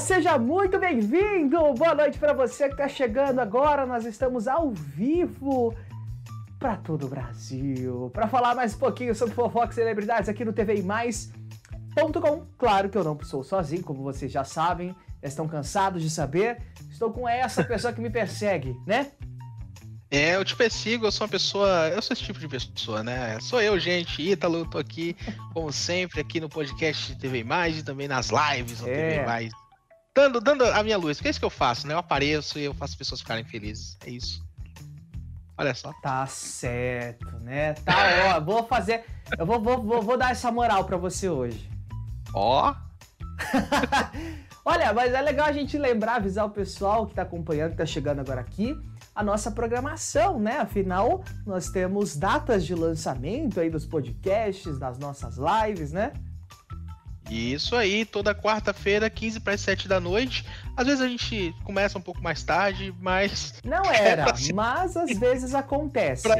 [0.00, 1.58] seja muito bem-vindo!
[1.74, 3.84] Boa noite para você que está chegando agora.
[3.84, 5.74] Nós estamos ao vivo
[6.58, 10.54] para todo o Brasil para falar mais um pouquinho sobre fofoca e celebridades aqui no
[10.54, 12.46] TV Mais.com.
[12.56, 16.62] Claro que eu não sou sozinho, como vocês já sabem, estão cansados de saber.
[16.90, 19.12] Estou com essa pessoa que me persegue, né?
[20.10, 21.88] É, eu te persigo, eu sou uma pessoa.
[21.88, 23.38] Eu sou esse tipo de pessoa, né?
[23.40, 25.14] Sou eu, gente, Ítalo, tô aqui,
[25.52, 28.94] como sempre, aqui no podcast de TV Mais e também nas lives no é.
[28.94, 29.59] TV Mais.
[30.16, 31.94] Dando, dando a minha luz, porque é isso que eu faço, né?
[31.94, 33.96] Eu apareço e eu faço as pessoas ficarem felizes.
[34.04, 34.44] É isso.
[35.56, 35.92] Olha só.
[36.02, 37.74] Tá certo, né?
[37.74, 39.04] Tá, ó, vou fazer.
[39.38, 41.70] Eu vou, vou, vou, vou dar essa moral pra você hoje.
[42.34, 42.74] Ó.
[44.64, 47.86] Olha, mas é legal a gente lembrar, avisar o pessoal que tá acompanhando, que tá
[47.86, 48.76] chegando agora aqui
[49.14, 50.58] a nossa programação, né?
[50.58, 56.12] Afinal, nós temos datas de lançamento aí dos podcasts, das nossas lives, né?
[57.30, 60.44] Isso aí, toda quarta-feira, 15 para as 7 da noite.
[60.76, 63.54] Às vezes a gente começa um pouco mais tarde, mas.
[63.64, 66.22] Não era, é mas às vezes acontece.
[66.22, 66.36] Pra...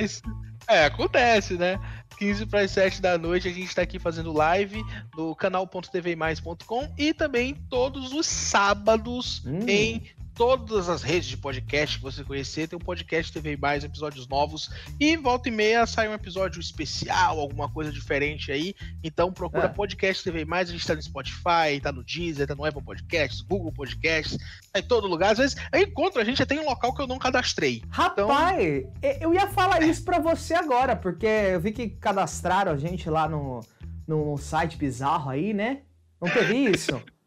[0.69, 1.79] É, acontece, né?
[2.19, 4.83] 15 para as 7 da noite a gente está aqui fazendo live
[5.17, 9.61] no canal.tvmais.com e também todos os sábados hum.
[9.67, 10.03] em
[10.35, 14.71] todas as redes de podcast que você conhecer, tem um podcast TV Mais, episódios novos.
[14.99, 18.75] E volta e meia sai um episódio especial, alguma coisa diferente aí.
[19.03, 19.69] Então procura é.
[19.69, 23.41] podcast TV Mais, a gente tá no Spotify, tá no Deezer, tá no Apple Podcasts,
[23.41, 24.39] Google Podcasts,
[24.73, 25.33] tá em todo lugar.
[25.33, 27.83] Às vezes eu encontro a gente até em um local que eu não cadastrei.
[27.89, 29.13] Rapaz, então...
[29.21, 33.29] eu ia falar isso para você agora, porque eu vi que cadastraram a gente lá
[33.29, 33.61] no,
[34.07, 35.83] no site bizarro aí, né?
[36.21, 37.01] Não teve isso?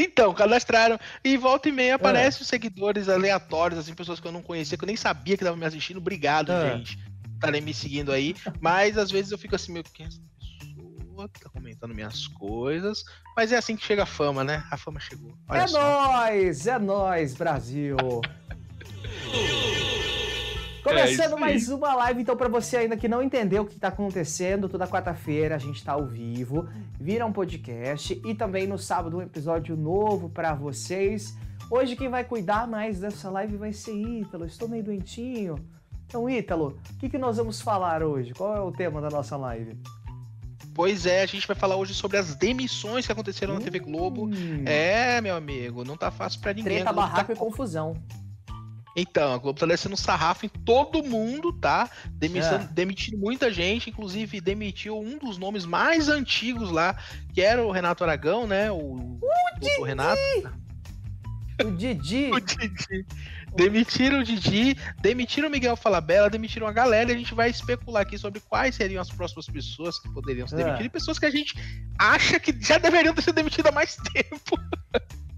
[0.00, 0.98] Então, cadastraram.
[1.22, 2.44] E volta e meia aparecem é.
[2.44, 5.66] seguidores aleatórios, assim, pessoas que eu não conhecia, que eu nem sabia que estavam me
[5.66, 5.98] assistindo.
[5.98, 6.76] Obrigado, é.
[6.76, 8.34] gente, por estarem me seguindo aí.
[8.60, 10.18] Mas às vezes eu fico assim, meio que essa
[10.96, 13.04] pessoa que tá comentando minhas coisas.
[13.36, 14.64] Mas é assim que chega a fama, né?
[14.70, 15.34] A fama chegou.
[15.48, 15.78] Olha é só.
[15.78, 17.96] nóis, é nóis, Brasil.
[20.82, 23.88] Começando é mais uma live, então, para você ainda que não entendeu o que está
[23.88, 26.68] acontecendo, toda quarta-feira a gente está ao vivo,
[26.98, 31.36] vira um podcast e também no sábado um episódio novo para vocês.
[31.70, 35.56] Hoje quem vai cuidar mais dessa live vai ser Ítalo, estou meio doentinho.
[36.06, 38.32] Então, Ítalo, o que, que nós vamos falar hoje?
[38.32, 39.76] Qual é o tema da nossa live?
[40.74, 43.58] Pois é, a gente vai falar hoje sobre as demissões que aconteceram hum.
[43.58, 44.30] na TV Globo.
[44.64, 46.76] É, meu amigo, não tá fácil para ninguém.
[46.76, 47.32] Treta, barraco tá...
[47.32, 47.94] e confusão.
[49.00, 51.88] Então, a Globo tá descendo sarrafo em todo mundo, tá?
[52.10, 52.68] Demitindo, é.
[52.70, 56.96] demitindo muita gente, inclusive demitiu um dos nomes mais antigos lá,
[57.32, 58.70] que era o Renato Aragão, né?
[58.70, 59.20] O, o,
[59.80, 60.20] o Renato.
[61.64, 62.30] O Didi.
[62.32, 63.06] o Didi.
[63.54, 68.02] Demitiram o Didi, demitiram o Miguel Falabella, demitiram a galera e a gente vai especular
[68.02, 70.64] aqui sobre quais seriam as próximas pessoas que poderiam ser é.
[70.64, 71.54] demitidas e pessoas que a gente
[71.98, 74.60] acha que já deveriam ter sido demitidas há mais tempo.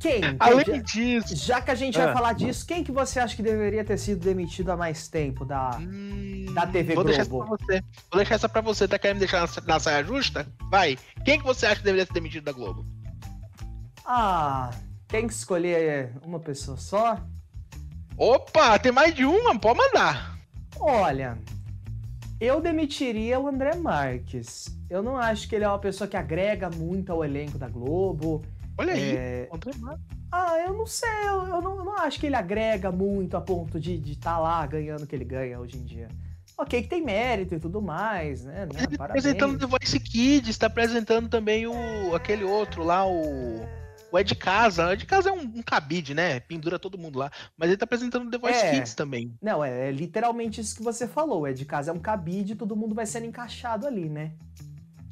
[0.02, 0.20] Quem?
[0.40, 1.36] Além já, disso.
[1.36, 2.12] Já que a gente vai ah.
[2.12, 5.78] falar disso, quem que você acha que deveria ter sido demitido há mais tempo da,
[5.78, 7.08] hum, da TV vou Globo?
[7.08, 7.84] Deixar essa pra você.
[8.10, 8.88] Vou deixar essa pra você.
[8.88, 10.44] Tá querendo me deixar na, na saia justa?
[10.68, 10.98] Vai.
[11.24, 12.84] Quem que você acha que deveria ser demitido da Globo?
[14.04, 14.70] Ah,
[15.06, 17.18] tem que escolher uma pessoa só?
[18.16, 19.56] Opa, tem mais de uma?
[19.56, 20.36] Pode mandar.
[20.80, 21.38] Olha,
[22.40, 24.76] eu demitiria o André Marques.
[24.90, 28.42] Eu não acho que ele é uma pessoa que agrega muito ao elenco da Globo.
[28.82, 29.48] Olha aí, é...
[30.30, 33.40] Ah, eu não sei, eu, eu, não, eu, não, acho que ele agrega muito a
[33.40, 36.08] ponto de estar tá lá ganhando o que ele ganha hoje em dia.
[36.58, 38.68] Ok, que tem mérito e tudo mais, né?
[38.68, 43.82] Ele está apresentando The Voice Kids, está apresentando também o aquele outro lá, o.
[44.10, 44.88] O Ed Casa.
[44.88, 46.38] O Ed Casa é um, um cabide, né?
[46.40, 47.30] Pendura todo mundo lá.
[47.56, 49.34] Mas ele tá apresentando The Voice é, Kids também.
[49.40, 51.40] Não, é, é, literalmente isso que você falou.
[51.40, 54.32] O Ed Casa é um cabide e todo mundo vai sendo encaixado ali, né?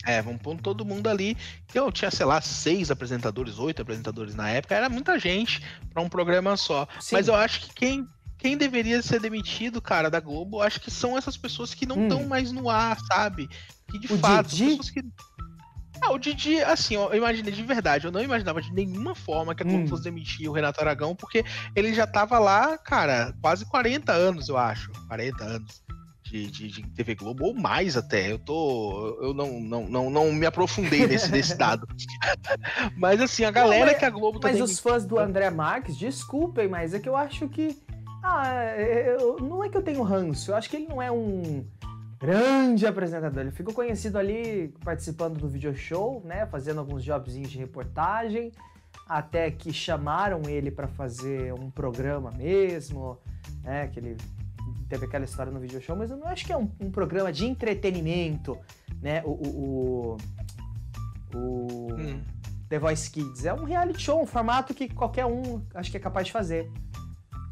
[0.07, 1.37] É, vamos pôr todo mundo ali.
[1.75, 5.63] Eu tinha, sei lá, seis apresentadores, oito apresentadores na época, era muita gente
[5.93, 6.89] para um programa só.
[7.01, 7.17] Sim.
[7.17, 8.09] Mas eu acho que quem,
[8.39, 12.23] quem deveria ser demitido, cara, da Globo, acho que são essas pessoas que não estão
[12.23, 12.29] hum.
[12.29, 13.49] mais no ar, sabe?
[13.91, 14.65] Que de o fato, Didi?
[14.65, 15.03] pessoas que.
[16.01, 19.55] Ah, o Didi, assim, ó, eu imaginei de verdade, eu não imaginava de nenhuma forma
[19.55, 19.89] que a Globo hum.
[19.89, 21.45] fosse demitir o Renato Aragão, porque
[21.77, 24.91] ele já tava lá, cara, quase 40 anos, eu acho.
[25.09, 25.83] 40 anos
[26.31, 28.31] de, de, de, TV Globo, ou mais até.
[28.31, 29.19] Eu tô.
[29.21, 31.89] Eu não, não, não, não me aprofundei nesse, nesse dado.
[32.97, 35.51] mas assim, a galera não, mas, que a Globo tá Mas os fãs do André
[35.51, 37.77] Marques, desculpem, mas é que eu acho que.
[38.23, 41.67] Ah, eu, não é que eu tenho ranço, eu acho que ele não é um
[42.19, 43.41] grande apresentador.
[43.41, 46.47] Ele ficou conhecido ali participando do video show, né?
[46.47, 48.53] Fazendo alguns jobzinhos de reportagem.
[49.09, 53.19] Até que chamaram ele para fazer um programa mesmo,
[53.65, 53.89] né?
[53.89, 54.17] Que ele
[54.89, 57.33] teve aquela história no video show, mas eu não acho que é um, um programa
[57.33, 58.59] de entretenimento,
[59.01, 59.23] né?
[59.25, 59.31] O.
[59.31, 60.17] o,
[61.35, 62.23] o, o hum.
[62.69, 63.45] The Voice Kids.
[63.45, 66.71] É um reality show, um formato que qualquer um acho que é capaz de fazer.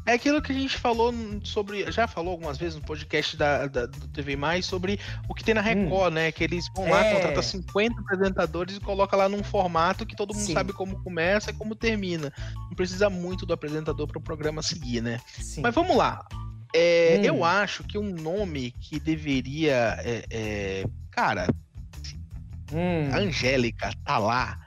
[0.05, 1.13] É aquilo que a gente falou
[1.43, 1.91] sobre.
[1.91, 5.53] Já falou algumas vezes no podcast da, da do TV Mais sobre o que tem
[5.53, 6.15] na Record, hum.
[6.15, 6.31] né?
[6.31, 7.13] Que eles vão lá, é...
[7.13, 10.53] contratam 50 apresentadores e colocam lá num formato que todo mundo Sim.
[10.53, 12.33] sabe como começa e como termina.
[12.55, 15.19] Não precisa muito do apresentador para o programa seguir, né?
[15.39, 15.61] Sim.
[15.61, 16.25] Mas vamos lá.
[16.73, 17.23] É, hum.
[17.23, 19.97] Eu acho que um nome que deveria.
[19.99, 21.47] É, é, cara,
[22.71, 23.09] hum.
[23.11, 24.59] a Angélica tá lá.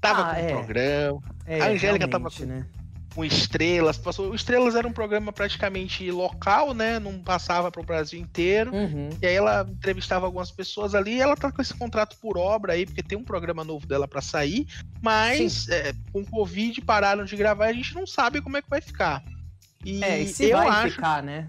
[0.00, 0.48] Tava ah, com o é.
[0.48, 1.22] programa.
[1.46, 2.44] É, a Angélica tava com.
[2.44, 2.66] Né?
[3.14, 3.96] com Estrelas.
[3.98, 6.98] Passou, o Estrelas era um programa praticamente local, né?
[6.98, 8.74] Não passava para o Brasil inteiro.
[8.74, 9.10] Uhum.
[9.20, 11.16] E aí ela entrevistava algumas pessoas ali.
[11.16, 14.08] E ela tá com esse contrato por obra aí, porque tem um programa novo dela
[14.08, 14.66] para sair.
[15.00, 18.70] Mas é, com Covid pararam de gravar e a gente não sabe como é que
[18.70, 19.22] vai ficar.
[19.84, 20.94] E é, e se eu vai acho...
[20.94, 21.48] ficar, né?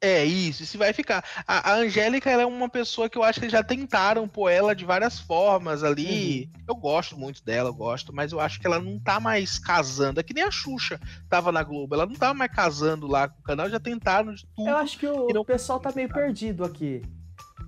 [0.00, 1.24] É, isso, isso vai ficar.
[1.48, 4.74] A, a Angélica, ela é uma pessoa que eu acho que já tentaram pôr ela
[4.74, 6.50] de várias formas ali.
[6.54, 6.62] Uhum.
[6.68, 10.20] Eu gosto muito dela, eu gosto, mas eu acho que ela não tá mais casando.
[10.20, 11.00] É que nem a Xuxa
[11.30, 14.46] tava na Globo, ela não tava mais casando lá com o canal, já tentaram de
[14.54, 14.68] tudo.
[14.68, 15.44] Eu acho que o não...
[15.44, 17.02] pessoal tá meio perdido aqui.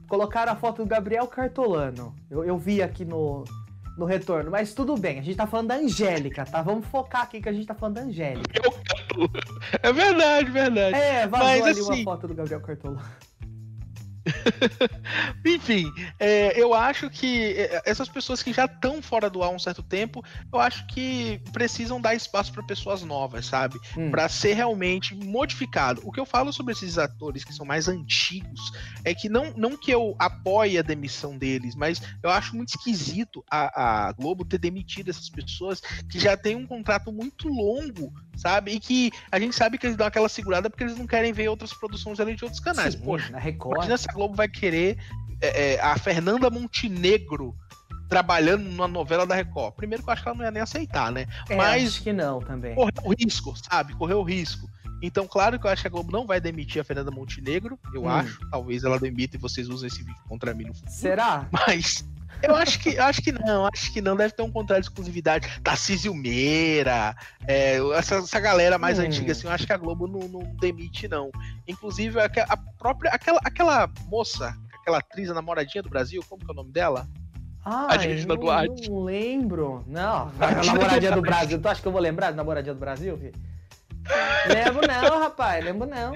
[0.06, 2.14] Colocaram a foto do Gabriel Cartolano.
[2.30, 3.44] Eu, eu vi aqui no,
[3.98, 4.50] no retorno.
[4.50, 6.62] Mas tudo bem, a gente tá falando da Angélica, tá?
[6.62, 8.62] Vamos focar aqui que a gente tá falando da Angélica.
[9.82, 10.94] É verdade, verdade.
[10.94, 12.02] É, vazou Mas, ali assim...
[12.02, 13.02] uma foto do Gabriel Cartolano.
[15.44, 19.58] Enfim, é, eu acho que é, essas pessoas que já estão fora do ar um
[19.58, 20.22] certo tempo,
[20.52, 23.78] eu acho que precisam dar espaço para pessoas novas, sabe?
[23.96, 24.10] Hum.
[24.10, 26.00] Para ser realmente modificado.
[26.04, 28.60] O que eu falo sobre esses atores que são mais antigos
[29.04, 33.44] é que não, não que eu apoie a demissão deles, mas eu acho muito esquisito
[33.50, 35.80] a, a Globo ter demitido essas pessoas
[36.10, 38.72] que já têm um contrato muito longo, sabe?
[38.72, 41.48] E que a gente sabe que eles dão aquela segurada porque eles não querem ver
[41.48, 42.94] outras produções ali de outros canais.
[42.94, 43.76] Sim, Poxa, na Record.
[43.76, 44.98] Imagina se a Globo vai querer
[45.40, 47.54] é, é, a Fernanda Montenegro
[48.08, 49.74] trabalhando numa novela da Record.
[49.74, 51.26] Primeiro que eu acho que ela não ia nem aceitar, né?
[51.48, 52.74] É, Mas acho que não também.
[52.74, 53.94] Correu o risco, sabe?
[53.94, 54.68] Correu o risco.
[55.00, 58.02] Então, claro que eu acho que a Globo não vai demitir a Fernanda Montenegro, eu
[58.02, 58.08] hum.
[58.08, 58.40] acho.
[58.50, 60.92] Talvez ela demita e vocês usem esse vídeo contra mim no futuro.
[60.92, 61.46] Será?
[61.52, 62.04] Mas
[62.42, 64.16] eu acho que, acho que não, acho que não.
[64.16, 65.48] Deve ter um contrato de exclusividade.
[65.62, 67.16] Tarcísio Meira,
[67.46, 69.02] é, essa, essa galera mais hum.
[69.02, 71.30] antiga, assim, eu acho que a Globo não, não demite, não.
[71.66, 73.10] Inclusive, a, a, própria.
[73.10, 77.08] Aquela, aquela moça, aquela atriz, a namoradinha do Brasil, como que é o nome dela?
[77.64, 78.90] Ah, a Regina Duarte.
[78.90, 79.84] Não lembro.
[79.86, 81.60] Não, a namoradinha do Brasil.
[81.60, 83.34] Tu acha que eu vou lembrar da namoradinha do Brasil, filho?
[84.46, 86.14] Lembro não, rapaz, lembro não.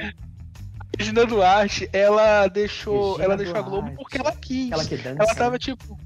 [0.98, 3.68] Regina Duarte, ela deixou, Regina ela deixou Duarte.
[3.68, 4.70] a Globo porque ela quis.
[4.70, 5.22] Ela que dança.
[5.22, 5.98] Ela tava tipo,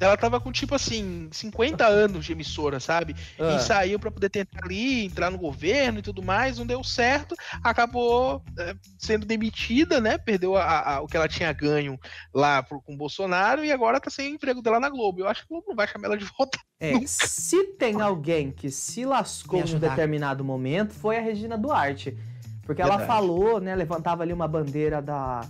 [0.00, 3.14] ela tava com, tipo assim, 50 anos de emissora, sabe?
[3.38, 3.56] Ah.
[3.56, 7.34] E saiu para poder tentar ali, entrar no governo e tudo mais, não deu certo,
[7.62, 10.16] acabou é, sendo demitida, né?
[10.16, 11.98] Perdeu a, a, o que ela tinha ganho
[12.34, 15.20] lá pro, com o Bolsonaro e agora tá sem emprego dela na Globo.
[15.20, 16.58] Eu acho que o Globo não vai chamar ela de volta.
[16.80, 17.06] É, nunca.
[17.06, 22.16] se tem alguém que se lascou em um determinado momento, foi a Regina Duarte.
[22.62, 23.02] Porque Verdade.
[23.02, 23.74] ela falou, né?
[23.74, 25.42] Levantava ali uma bandeira da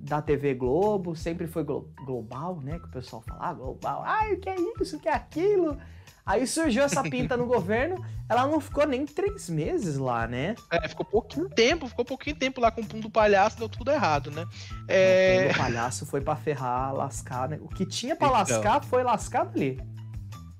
[0.00, 2.78] da TV Globo, sempre foi glo global, né?
[2.78, 5.76] Que o pessoal fala, ah, global, ai, o que é isso, o que é aquilo?
[6.24, 10.54] Aí surgiu essa pinta no governo, ela não ficou nem três meses lá, né?
[10.70, 13.90] É, ficou pouquinho tempo, ficou pouquinho tempo lá com o Pum do Palhaço, deu tudo
[13.90, 14.46] errado, né?
[14.86, 15.38] É...
[15.38, 17.58] O Pum do Palhaço foi pra ferrar, lascar, né?
[17.60, 18.38] O que tinha pra então.
[18.38, 19.80] lascar foi lascado ali.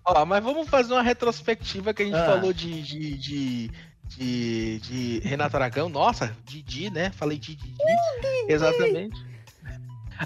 [0.05, 2.27] Ó, mas vamos fazer uma retrospectiva que a gente ah.
[2.27, 3.71] falou de, de, de
[4.11, 7.11] de, de Renato Aragão, nossa, Didi, né?
[7.13, 7.77] Falei de Didi.
[8.49, 9.30] Exatamente.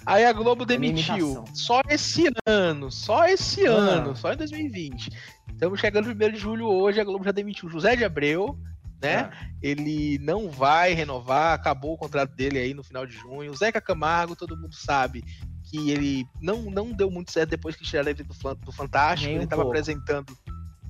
[0.04, 1.44] Aí a Globo demitiu.
[1.54, 3.72] Só esse ano, só esse ah.
[3.72, 5.10] ano, só em 2020.
[5.52, 8.58] Estamos chegando no 1 de julho hoje, a Globo já demitiu José de Abreu,
[9.00, 9.30] né?
[9.32, 9.46] Ah.
[9.62, 13.52] Ele não vai renovar, acabou o contrato dele aí no final de junho.
[13.52, 15.24] O Zeca Camargo, todo mundo sabe
[15.64, 19.32] que ele não, não deu muito certo depois que tiraram ele do, do Fantástico.
[19.32, 20.36] Ele estava apresentando.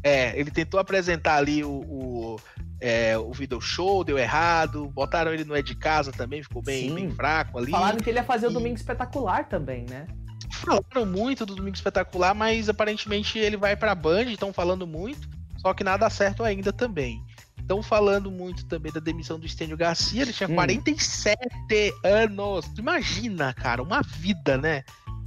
[0.04, 2.36] É, ele tentou apresentar ali o, o
[2.80, 6.94] é, o video show deu errado, botaram ele no é de casa também, ficou bem,
[6.94, 7.70] bem fraco ali.
[7.70, 8.48] Falaram que ele ia fazer e...
[8.50, 10.06] o Domingo Espetacular também, né?
[10.52, 15.72] Falaram muito do Domingo Espetacular, mas aparentemente ele vai pra Band, estão falando muito, só
[15.72, 17.24] que nada certo ainda também.
[17.58, 20.54] Estão falando muito também da demissão do Estênio Garcia, ele tinha hum.
[20.54, 22.68] 47 anos.
[22.68, 24.84] Tu imagina, cara, uma vida, né?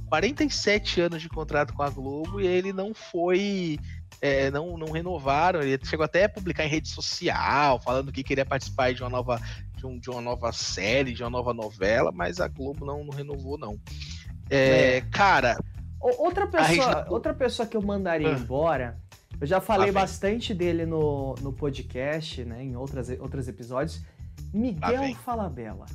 [0.08, 3.78] 47 anos de contrato com a Globo e ele não foi
[4.20, 5.60] é, não, não renovaram.
[5.60, 9.40] Ele chegou até a publicar em rede social, falando que queria participar de uma nova,
[9.76, 13.14] de, um, de uma nova série, de uma nova novela, mas a Globo não, não
[13.14, 13.78] renovou, não.
[14.50, 15.00] É, é.
[15.02, 15.58] Cara.
[16.00, 17.06] Outra pessoa, Regina...
[17.08, 18.38] outra pessoa que eu mandaria ah.
[18.38, 18.98] embora,
[19.40, 22.62] eu já falei ah, bastante dele no, no podcast, né?
[22.62, 24.02] Em outras, outros episódios.
[24.52, 25.86] Miguel ah, Falabella.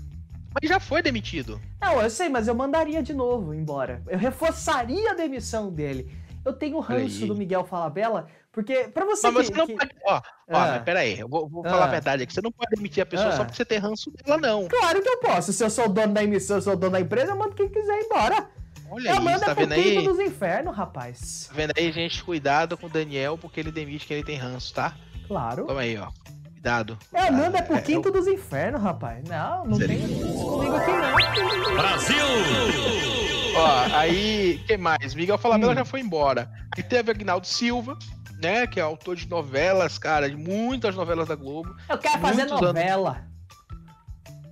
[0.53, 1.59] Mas já foi demitido.
[1.81, 4.03] Não, eu sei, mas eu mandaria de novo embora.
[4.07, 6.11] Eu reforçaria a demissão dele.
[6.45, 9.55] Eu tenho ranço do Miguel Falabella, porque pra você mas que...
[9.55, 9.75] você não que...
[9.75, 9.91] pode...
[10.05, 10.21] Ó,
[10.51, 10.81] ó ah.
[10.83, 11.87] pera aí, eu vou, vou falar ah.
[11.87, 12.33] a verdade aqui.
[12.33, 13.37] Você não pode demitir a pessoa ah.
[13.37, 14.67] só porque você tem ranço dela, não.
[14.67, 15.53] Claro que eu posso.
[15.53, 17.55] Se eu sou o dono da emissão, eu sou o dono da empresa, eu mando
[17.55, 18.49] quem quiser embora.
[18.89, 20.03] Olha eu isso, tá vendo aí?
[20.03, 21.47] dos infernos, rapaz.
[21.47, 22.23] Tá vendo aí, gente?
[22.23, 24.95] Cuidado com o Daniel, porque ele demite que ele tem ranço, tá?
[25.27, 25.65] Claro.
[25.65, 26.09] Toma aí, ó.
[26.51, 26.97] Cuidado.
[27.11, 28.13] É, Nando é pro é, quinto eu...
[28.13, 29.23] dos infernos, rapaz.
[29.27, 31.75] Não, não tem isso comigo aqui não.
[31.75, 33.42] Brasil!
[33.55, 35.13] Ó, aí, quem mais?
[35.13, 35.75] Miguel Falabella hum.
[35.75, 36.49] já foi embora.
[36.77, 37.97] E teve Agnaldo Silva,
[38.41, 38.65] né?
[38.67, 41.75] Que é autor de novelas, cara, de muitas novelas da Globo.
[41.89, 43.11] Eu quero fazer novela.
[43.11, 43.33] Anos.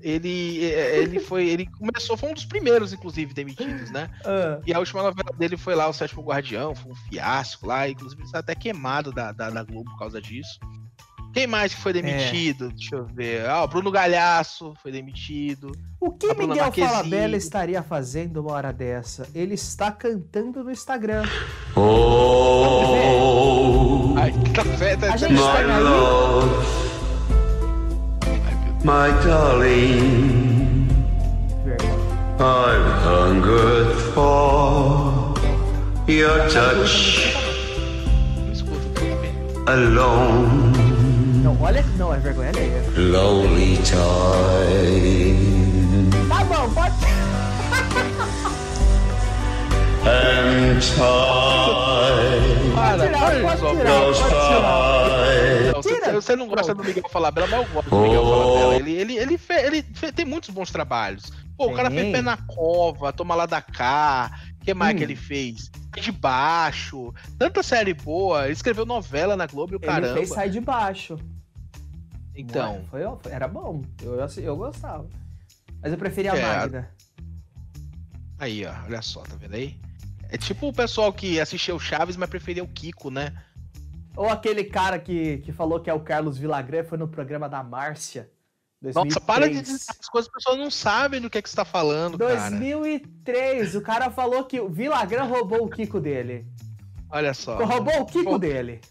[0.03, 1.47] Ele, é, ele foi.
[1.47, 4.09] Ele começou, foi um dos primeiros, inclusive, demitidos, né?
[4.25, 4.61] Uh.
[4.65, 8.21] E a última novela dele foi lá, O Sétimo Guardião, foi um fiasco lá, inclusive
[8.21, 10.59] ele está até queimado da, da, da Globo por causa disso.
[11.33, 12.65] Quem mais que foi demitido?
[12.65, 12.69] É.
[12.69, 13.45] Deixa eu ver.
[13.49, 15.71] Ah, o Bruno Galhaço foi demitido.
[15.99, 19.27] O que Miguel Falabella estaria fazendo uma hora dessa?
[19.33, 21.23] Ele está cantando no Instagram.
[21.75, 22.91] Oh!
[24.17, 26.65] Ai, café, tá, A gente my tá love,
[28.83, 30.87] my darling,
[32.39, 35.33] I've hungered for
[36.07, 37.31] your touch
[39.67, 40.70] alone.
[41.71, 41.85] Não, olha.
[41.97, 42.83] Não, é vergonha alheia.
[42.97, 45.31] Lonely time.
[46.27, 46.95] Tá bom, pode.
[50.03, 51.01] And time.
[52.75, 54.19] Para, para, pode tirar, pode
[55.93, 56.13] tirar.
[56.13, 58.75] Você não gosta do Miguel Falabella, mas eu gosto do Miguel Falabella.
[58.75, 61.31] Ele, ele, ele, fe, ele fe, tem muitos bons trabalhos.
[61.57, 64.31] Pô, o cara fez pé na cova, toma lá da cá.
[64.59, 64.97] O que mais hum.
[64.97, 65.71] que ele fez?
[65.99, 67.13] de baixo.
[67.37, 68.45] Tanta série boa.
[68.45, 70.07] Ele escreveu novela na Globo e o ele caramba.
[70.07, 71.19] Ele fez Sai de Baixo.
[72.35, 72.85] Então.
[72.89, 73.83] Foi, foi, era bom.
[74.01, 75.07] Eu, eu gostava.
[75.81, 76.91] Mas eu preferia a é, Magda.
[78.39, 78.73] Aí, ó.
[78.85, 79.79] Olha só, tá vendo aí?
[80.29, 83.33] É tipo o pessoal que assistia o Chaves, mas preferia o Kiko, né?
[84.15, 87.63] Ou aquele cara que, que falou que é o Carlos Villagrã, foi no programa da
[87.63, 88.29] Márcia.
[88.81, 88.95] 2003.
[88.95, 91.55] Nossa, para de dizer essas coisas, as pessoas não sabem do que, é que você
[91.55, 93.77] tá falando, 2003, cara.
[93.77, 96.47] o cara falou que o Villagrã roubou o Kiko dele.
[97.09, 97.63] Olha só.
[97.63, 98.81] Roubou o Kiko Pô, dele.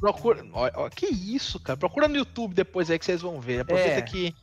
[0.00, 0.44] Procura.
[0.52, 1.76] Ó, ó, que isso, cara?
[1.76, 3.60] Procura no YouTube depois aí que vocês vão ver.
[3.60, 4.02] Aproveita é.
[4.02, 4.34] que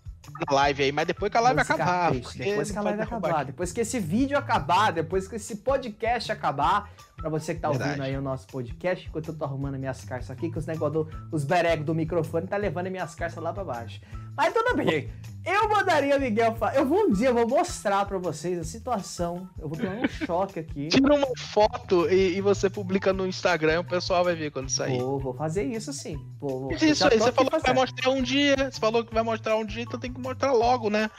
[0.47, 2.11] na live aí, mas depois que a live acabar.
[2.11, 6.91] Depois que a live acabar, depois que esse vídeo acabar, depois que esse podcast acabar,
[7.17, 7.89] Pra você que tá Verdade.
[7.89, 11.07] ouvindo aí o nosso podcast, enquanto eu tô arrumando minhas carças aqui, que os negócios
[11.07, 13.99] do, os beregos do microfone tá levando minhas carças lá pra baixo.
[14.35, 15.09] Mas tudo bem.
[15.43, 19.49] Eu mandaria Miguel Eu vou um dia, eu vou mostrar pra vocês a situação.
[19.57, 20.89] Eu vou ter um choque aqui.
[20.89, 24.99] Tira uma foto e, e, você publica no Instagram, o pessoal vai ver quando sair.
[24.99, 26.23] Vou, vou fazer isso sim.
[26.39, 28.55] Vou, vou, isso aí, você falou que vai mostrar um dia.
[28.69, 31.09] Você falou que vai mostrar um dia, então tem que mostrar logo, né?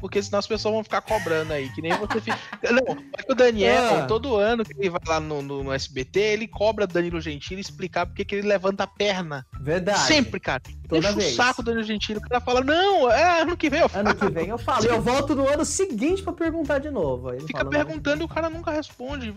[0.00, 2.38] Porque senão as pessoas vão ficar cobrando aí, que nem você fica.
[2.70, 2.96] Não,
[3.28, 4.06] o Daniel, ah.
[4.06, 8.06] todo ano que ele vai lá no, no, no, SBT, ele cobra Danilo Gentili explicar
[8.06, 9.46] porque que ele levanta a perna.
[9.60, 10.00] Verdade.
[10.00, 10.62] Sempre, cara.
[10.88, 11.32] Toda Deixa vez.
[11.32, 14.08] o saco do Danilo Gentili, o cara fala, não, é ano que vem eu falo.
[14.08, 14.84] Ano que vem eu falo.
[14.86, 17.30] eu volto no ano seguinte pra perguntar de novo.
[17.32, 19.32] Ele Fica perguntando e o cara nunca responde.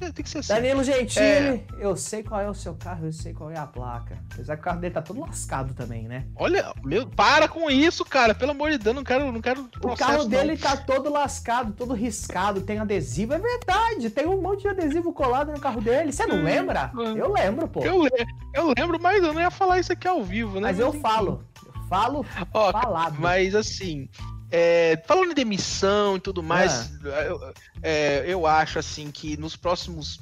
[0.00, 0.54] Tem que ser assim.
[0.54, 1.64] Danilo Gentili, é...
[1.78, 4.18] eu sei qual é o seu carro, eu sei qual é a placa.
[4.32, 6.24] Apesar que o carro dele tá todo lascado também, né?
[6.36, 8.34] Olha, meu, para com isso, cara.
[8.34, 12.62] Pelo amor de Deus, não quero, não quero carro dele tá todo lascado, todo riscado,
[12.62, 13.34] tem adesivo.
[13.34, 16.12] É verdade, tem um monte de adesivo colado no carro dele.
[16.12, 16.90] Você não lembra?
[17.16, 17.84] Eu lembro, pô.
[17.84, 18.08] Eu,
[18.54, 20.68] eu lembro, mas eu não ia falar isso aqui ao vivo, né?
[20.68, 20.93] Mas, eu.
[21.00, 21.44] Falo.
[21.64, 23.20] Eu falo Ó, falado.
[23.20, 24.08] Mas assim,
[24.50, 27.08] é, falando em demissão e tudo mais, ah.
[27.22, 30.20] eu, é, eu acho assim que nos próximos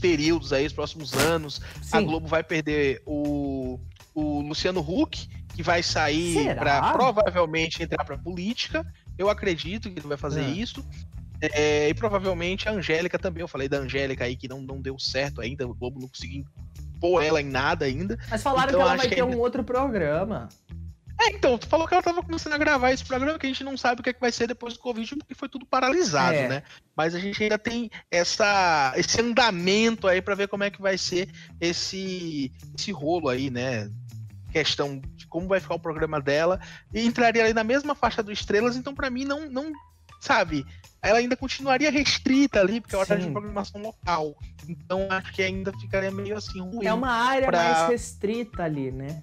[0.00, 1.96] períodos aí, os próximos anos, Sim.
[1.96, 3.80] a Globo vai perder o,
[4.14, 8.86] o Luciano Huck que vai sair para provavelmente entrar para política.
[9.16, 10.48] Eu acredito que ele vai fazer é.
[10.48, 10.86] isso.
[11.40, 13.40] É, e provavelmente a Angélica também.
[13.40, 15.66] Eu falei da Angélica aí que não, não deu certo ainda.
[15.66, 16.44] O Globo não conseguiu
[17.00, 18.18] pôr ela em nada ainda.
[18.30, 19.36] Mas falaram então, que ela vai ter ainda...
[19.36, 20.48] um outro programa.
[21.20, 23.64] É, então, tu falou que ela tava começando a gravar esse programa, que a gente
[23.64, 26.36] não sabe o que, é que vai ser depois do Covid, porque foi tudo paralisado,
[26.36, 26.48] é.
[26.48, 26.62] né?
[26.96, 30.96] Mas a gente ainda tem essa, esse andamento aí para ver como é que vai
[30.96, 31.28] ser
[31.60, 33.90] esse, esse rolo aí, né?
[34.50, 36.58] questão de como vai ficar o programa dela,
[36.92, 39.70] e entraria ali na mesma faixa do Estrelas, então para mim não, não,
[40.20, 40.64] sabe,
[41.02, 44.36] ela ainda continuaria restrita ali, porque é hora de programação local.
[44.68, 46.86] Então acho que ainda ficaria meio assim ruim.
[46.86, 47.62] É uma área pra...
[47.62, 49.22] mais restrita ali, né?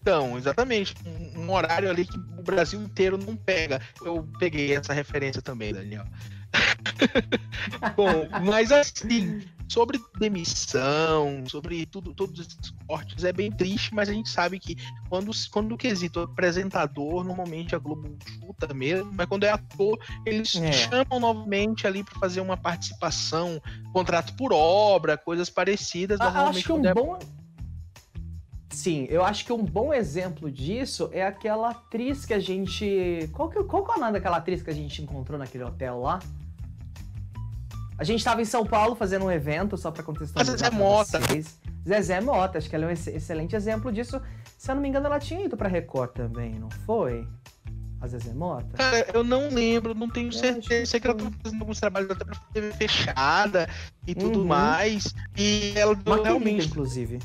[0.00, 0.94] Então, exatamente.
[1.04, 3.80] Um, um, horário ali que o Brasil inteiro não pega.
[4.02, 6.04] Eu peguei essa referência também, Daniel.
[7.96, 14.12] Bom, mas assim, sobre demissão, sobre tudo, todos esses cortes, é bem triste, mas a
[14.12, 14.76] gente sabe que
[15.08, 20.56] quando, quando o quesito apresentador, normalmente a Globo chuta mesmo, mas quando é ator, eles
[20.56, 20.72] é.
[20.72, 26.20] chamam novamente ali para fazer uma participação, contrato por obra, coisas parecidas.
[26.20, 26.92] Ah, acho que um é...
[26.92, 27.18] bom.
[28.70, 33.28] Sim, eu acho que um bom exemplo disso é aquela atriz que a gente.
[33.32, 36.00] Qual que, qual que é o nome daquela atriz que a gente encontrou naquele hotel
[36.00, 36.20] lá?
[38.00, 40.56] A gente estava em São Paulo fazendo um evento, só para contextualizar.
[40.56, 41.20] Zezé Mota.
[41.20, 41.60] Vocês.
[41.86, 44.18] Zezé Mota, acho que ela é um excelente exemplo disso.
[44.56, 47.28] Se eu não me engano, ela tinha ido pra Record também, não foi?
[48.00, 48.74] A Zezé Mota?
[48.74, 50.86] Cara, eu não lembro, não tenho certeza.
[50.86, 53.68] Sei que ela tá fazendo alguns trabalhos até pra TV fechada
[54.06, 54.46] e tudo uhum.
[54.46, 55.14] mais.
[55.36, 56.68] E ela Uma realmente.
[56.68, 57.18] inclusive.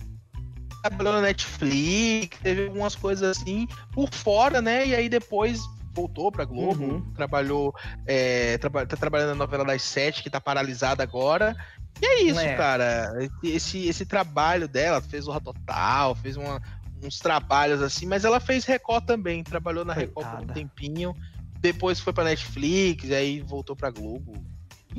[0.82, 4.86] Trabalhou na Netflix, teve algumas coisas assim por fora, né?
[4.86, 5.62] E aí depois
[5.96, 7.14] voltou pra Globo, uhum.
[7.14, 7.74] trabalhou,
[8.06, 11.56] é, traba tá trabalhando na novela das sete, que tá paralisada agora.
[12.02, 12.56] E é isso, é.
[12.56, 13.18] cara.
[13.42, 16.62] Esse, esse trabalho dela, fez o Total, fez uma,
[17.02, 21.16] uns trabalhos assim, mas ela fez Record também, trabalhou na Record por um tempinho,
[21.60, 24.34] depois foi pra Netflix, aí voltou pra Globo.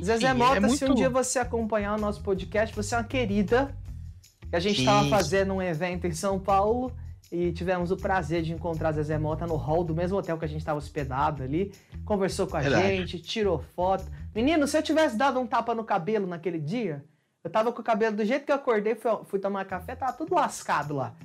[0.01, 0.77] Zezé Mota, é muito...
[0.77, 3.75] se um dia você acompanhar o nosso podcast, você é uma querida.
[4.51, 6.93] A gente estava fazendo um evento em São Paulo
[7.31, 10.47] e tivemos o prazer de encontrar Zezé Mota no hall do mesmo hotel que a
[10.47, 11.73] gente estava hospedado ali.
[12.05, 12.87] Conversou com a Verdade.
[12.87, 14.05] gente, tirou foto.
[14.33, 17.03] Menino, se eu tivesse dado um tapa no cabelo naquele dia,
[17.43, 20.13] eu tava com o cabelo do jeito que eu acordei, fui, fui tomar café, tava
[20.13, 21.15] tudo lascado lá.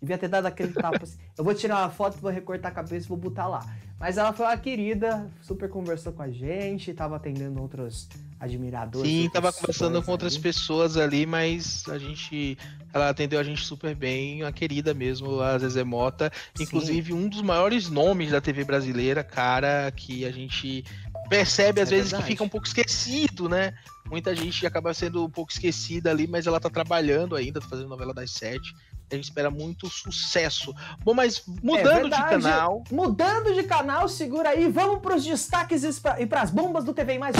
[0.00, 1.18] Devia ter dado aquele tapa assim.
[1.36, 3.66] Eu vou tirar uma foto, vou recortar a cabeça e vou botar lá.
[3.98, 8.06] Mas ela foi uma querida, super conversou com a gente, tava atendendo outros
[8.38, 9.10] admiradores.
[9.10, 12.58] Sim, tava conversando com outras pessoas ali, mas a gente.
[12.92, 16.30] Ela atendeu a gente super bem, uma querida mesmo, a Zezé Mota.
[16.60, 17.18] Inclusive, Sim.
[17.18, 20.84] um dos maiores nomes da TV brasileira, cara, que a gente
[21.28, 22.24] percebe às é vezes verdade.
[22.24, 23.74] que fica um pouco esquecido, né?
[24.10, 27.88] Muita gente acaba sendo um pouco esquecida ali, mas ela tá trabalhando ainda, tá fazendo
[27.88, 28.74] novela das sete.
[29.10, 30.74] A gente espera muito sucesso.
[31.04, 32.82] Bom, mas mudando é de canal.
[32.90, 34.68] Mudando de canal, segura aí.
[34.68, 37.36] Vamos para os destaques e para as bombas do TV Mais.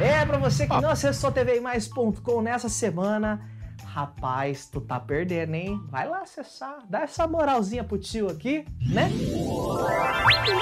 [0.00, 3.40] É, para você que não acessou tvmais.com nessa semana,
[3.94, 5.80] rapaz, tu tá perdendo, hein?
[5.88, 9.08] Vai lá acessar, dá essa moralzinha pro tio aqui, né?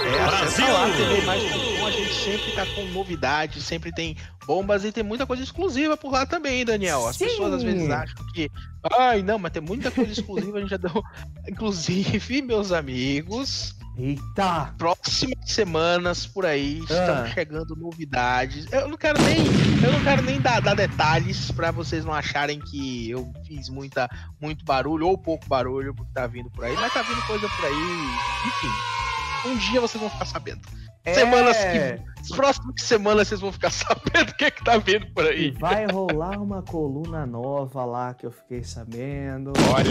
[0.04, 0.70] É, Brasil!
[0.70, 5.42] Lá, TV a gente sempre tá com novidades, sempre tem bombas e tem muita coisa
[5.42, 7.08] exclusiva por lá também, Daniel.
[7.08, 7.24] As Sim.
[7.24, 8.50] pessoas às vezes acham que,
[8.98, 11.02] ai, não, mas tem muita coisa exclusiva, a gente já deu.
[11.48, 14.74] Inclusive, meus amigos, Eita!
[14.78, 16.92] Próximas semanas por aí ah.
[16.92, 18.66] estão chegando novidades.
[18.72, 19.38] Eu não quero nem,
[19.84, 24.08] eu não quero nem dar, dar detalhes para vocês não acharem que eu fiz muita,
[24.40, 27.64] muito barulho ou pouco barulho porque tá vindo por aí, mas tá vindo coisa por
[27.66, 28.46] aí.
[28.46, 30.62] Enfim, um dia vocês vão ficar sabendo.
[31.04, 31.14] É...
[31.14, 32.12] Semanas que.
[32.22, 35.50] As próximas semanas vocês vão ficar sabendo o que, é que tá vindo por aí.
[35.50, 39.52] Vai rolar uma coluna nova lá que eu fiquei sabendo.
[39.74, 39.90] Olha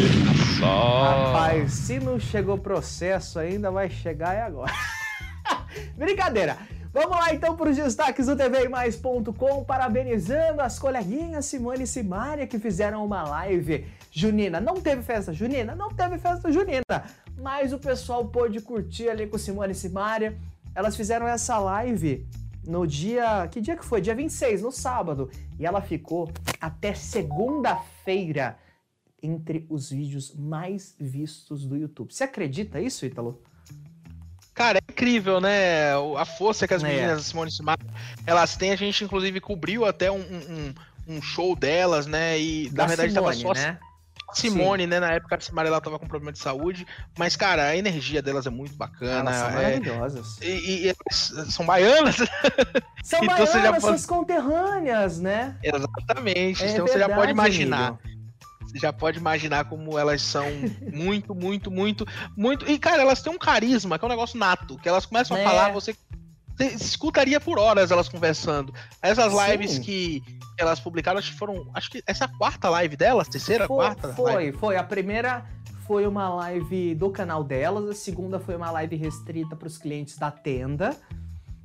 [0.57, 1.33] só.
[1.33, 4.71] Rapaz, se não chegou processo ainda, vai chegar é agora.
[5.97, 6.57] Brincadeira.
[6.93, 12.59] Vamos lá então para os destaques do TVMais.com, parabenizando as coleguinhas Simone e Simária que
[12.59, 14.59] fizeram uma live junina.
[14.59, 15.73] Não teve festa junina?
[15.73, 17.03] Não teve festa junina,
[17.37, 20.37] mas o pessoal pôde curtir ali com Simone e Simária
[20.73, 22.25] elas fizeram essa live
[22.65, 23.47] no dia.
[23.51, 24.01] Que dia que foi?
[24.01, 25.29] Dia 26, no sábado.
[25.59, 28.57] E ela ficou até segunda-feira
[29.21, 32.13] entre os vídeos mais vistos do YouTube.
[32.13, 33.41] Você acredita isso, Ítalo?
[34.53, 35.93] Cara, é incrível, né?
[36.17, 36.87] A força que as é.
[36.87, 37.77] meninas Simone Simar,
[38.25, 38.71] elas têm.
[38.71, 40.73] A gente, inclusive, cobriu até um, um,
[41.07, 42.39] um show delas, né?
[42.39, 43.59] E da na verdade Simone, tava só.
[43.59, 43.79] Né?
[44.33, 44.89] Simone, Sim.
[44.89, 44.99] né?
[44.99, 46.85] Na época a Simone ela tava com problema de saúde,
[47.17, 49.31] mas, cara, a energia delas é muito bacana.
[49.31, 49.53] Elas são é...
[49.53, 50.37] maravilhosas.
[50.41, 52.17] E, e, são baianas.
[53.03, 53.81] São então, baianas, já pode...
[53.81, 55.57] suas conterrâneas, né?
[55.63, 56.63] Exatamente.
[56.63, 57.87] É então verdade, você já pode imaginar.
[57.87, 58.21] Amigo.
[58.71, 60.45] Você já pode imaginar como elas são
[60.93, 62.05] muito, muito, muito,
[62.37, 62.69] muito.
[62.69, 65.43] E, cara, elas têm um carisma, que é um negócio nato, que elas começam é.
[65.43, 65.93] a falar, você
[66.65, 68.73] escutaria por horas elas conversando.
[69.01, 70.23] Essas lives que
[70.57, 71.69] elas publicaram, acho que foram.
[71.73, 74.13] Acho que essa é a quarta live delas, terceira, foi, quarta?
[74.13, 74.57] Foi, live.
[74.57, 74.75] foi.
[74.77, 75.45] A primeira
[75.87, 80.17] foi uma live do canal delas, a segunda foi uma live restrita para os clientes
[80.17, 80.95] da tenda.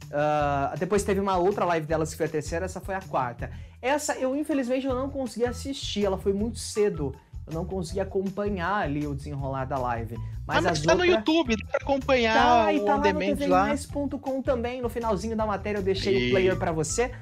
[0.06, 3.50] Uh, depois teve uma outra live delas que foi a terceira, essa foi a quarta.
[3.82, 7.14] Essa eu infelizmente eu não consegui assistir, ela foi muito cedo.
[7.46, 10.16] Eu não consegui acompanhar ali o desenrolar da live.
[10.46, 11.06] Mas, ah, mas tá outra...
[11.06, 14.82] no YouTube, dá pra acompanhar tá, e tá lá no tvmais.com também.
[14.82, 16.28] No finalzinho da matéria eu deixei e...
[16.28, 17.12] o player para você.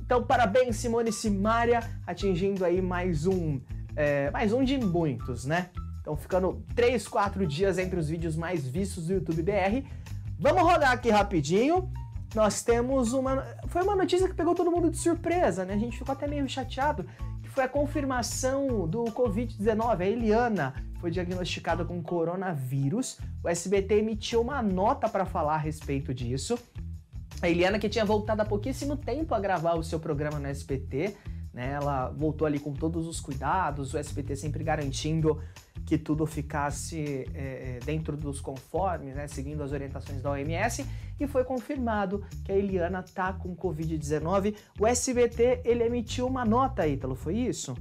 [0.00, 3.60] Então, parabéns, Simone Simária, atingindo aí mais um.
[3.94, 5.70] É, mais um de muitos, né?
[5.98, 9.84] Estão ficando 3, 4 dias entre os vídeos mais vistos do YouTube BR.
[10.38, 11.90] Vamos rodar aqui rapidinho.
[12.34, 13.44] Nós temos uma.
[13.68, 15.74] Foi uma notícia que pegou todo mundo de surpresa, né?
[15.74, 17.04] A gente ficou até meio chateado.
[17.56, 20.00] Foi a confirmação do Covid-19.
[20.00, 23.18] A Eliana foi diagnosticada com coronavírus.
[23.42, 26.58] O SBT emitiu uma nota para falar a respeito disso.
[27.40, 31.16] A Eliana, que tinha voltado há pouquíssimo tempo a gravar o seu programa no SBT,
[31.50, 31.72] né?
[31.72, 35.40] Ela voltou ali com todos os cuidados, o SBT sempre garantindo
[35.86, 40.84] que tudo ficasse é, dentro dos conformes, né, seguindo as orientações da OMS,
[41.18, 44.56] e foi confirmado que a Eliana tá com Covid-19.
[44.80, 47.76] O SBT ele emitiu uma nota, Ítalo, foi isso?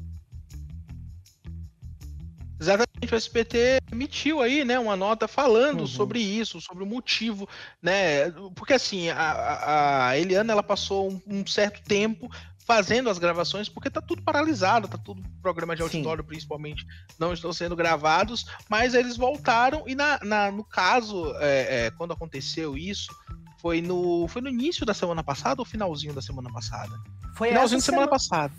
[2.62, 5.88] Exatamente, o SBT emitiu aí, né, uma nota falando uhum.
[5.88, 7.50] sobre isso, sobre o motivo,
[7.82, 12.30] né, porque assim, a, a Eliana, ela passou um, um certo tempo
[12.66, 16.28] fazendo as gravações, porque tá tudo paralisado, tá tudo programa de auditório, Sim.
[16.28, 16.86] principalmente,
[17.20, 22.12] não estão sendo gravados, mas eles voltaram e na, na no caso, é, é, quando
[22.12, 23.16] aconteceu isso,
[23.60, 26.92] foi no, foi no início da semana passada ou finalzinho da semana passada?
[27.36, 28.54] Foi finalzinho da semana, semana passada.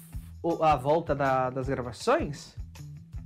[0.61, 2.55] A volta da, das gravações?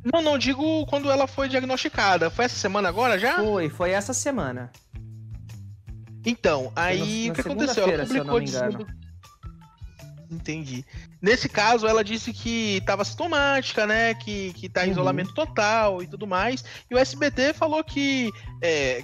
[0.02, 2.30] Não, não, digo quando ela foi diagnosticada.
[2.30, 3.36] Foi essa semana agora já?
[3.36, 4.72] Foi, foi essa semana.
[6.24, 7.86] Então, aí o que aconteceu?
[7.86, 8.86] Ela publicou dizendo
[10.30, 10.84] Entendi.
[11.20, 14.14] Nesse caso, ela disse que estava sintomática, né?
[14.14, 14.92] Que, que tá em uhum.
[14.92, 16.64] isolamento total e tudo mais.
[16.88, 18.30] E o SBT falou que.
[18.62, 19.02] É,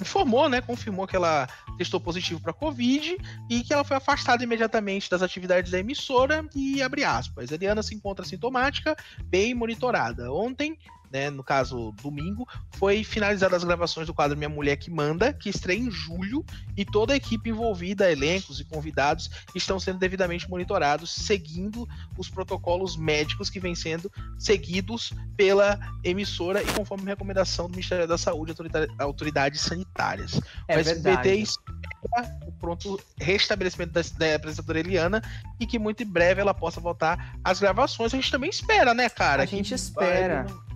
[0.00, 0.60] informou, né?
[0.60, 3.16] Confirmou que ela testou positivo para Covid
[3.50, 7.50] e que ela foi afastada imediatamente das atividades da emissora e abre aspas.
[7.50, 10.32] Eliana se encontra sintomática, bem monitorada.
[10.32, 10.78] Ontem
[11.14, 15.48] né, no caso, domingo, foi finalizadas as gravações do quadro Minha Mulher que Manda, que
[15.48, 16.44] estreia em julho,
[16.76, 22.96] e toda a equipe envolvida, elencos e convidados, estão sendo devidamente monitorados, seguindo os protocolos
[22.96, 29.02] médicos que vêm sendo seguidos pela emissora e conforme recomendação do Ministério da Saúde e
[29.02, 30.40] autoridades sanitárias.
[30.66, 35.22] É o SBT espera o pronto restabelecimento da, da apresentadora Eliana
[35.60, 38.12] e que muito em breve ela possa voltar às gravações.
[38.12, 39.44] A gente também espera, né, cara?
[39.44, 40.42] A gente espera.
[40.42, 40.73] Vai,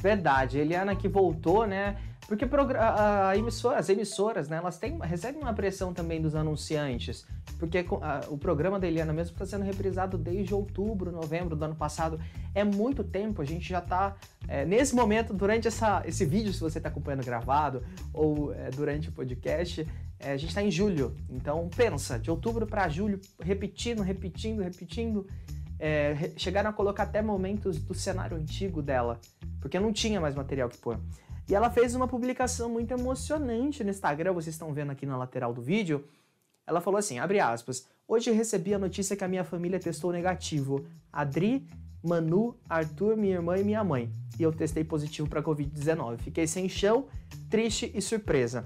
[0.00, 1.96] Verdade, Eliana que voltou, né?
[2.28, 2.46] Porque
[2.78, 7.24] a emissora, as emissoras, né, elas têm, recebem uma pressão também dos anunciantes,
[7.58, 11.74] porque a, o programa da Eliana mesmo está sendo reprisado desde outubro, novembro do ano
[11.74, 12.20] passado.
[12.54, 14.14] É muito tempo, a gente já está,
[14.46, 19.08] é, nesse momento, durante essa, esse vídeo, se você está acompanhando gravado, ou é, durante
[19.08, 19.88] o podcast,
[20.20, 21.16] é, a gente está em julho.
[21.30, 25.26] Então, pensa, de outubro para julho, repetindo, repetindo, repetindo
[25.78, 29.20] é, chegaram a colocar até momentos do cenário antigo dela,
[29.60, 30.98] porque não tinha mais material que pôr.
[31.48, 35.52] E ela fez uma publicação muito emocionante no Instagram, vocês estão vendo aqui na lateral
[35.52, 36.04] do vídeo.
[36.66, 40.86] Ela falou assim, abre aspas, Hoje recebi a notícia que a minha família testou negativo.
[41.12, 41.68] Adri,
[42.02, 44.10] Manu, Arthur, minha irmã e minha mãe.
[44.38, 46.16] E eu testei positivo para Covid-19.
[46.20, 47.04] Fiquei sem chão,
[47.50, 48.64] triste e surpresa.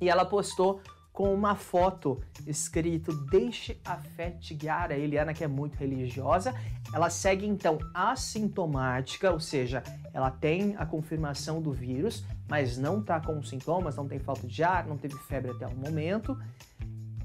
[0.00, 0.80] E ela postou
[1.12, 4.90] com uma foto escrito Deixe a fé te guiar.
[4.90, 6.54] A Eliana, que é muito religiosa,
[6.92, 13.20] ela segue então assintomática, ou seja, ela tem a confirmação do vírus, mas não está
[13.20, 16.36] com sintomas, não tem falta de ar, não teve febre até o momento.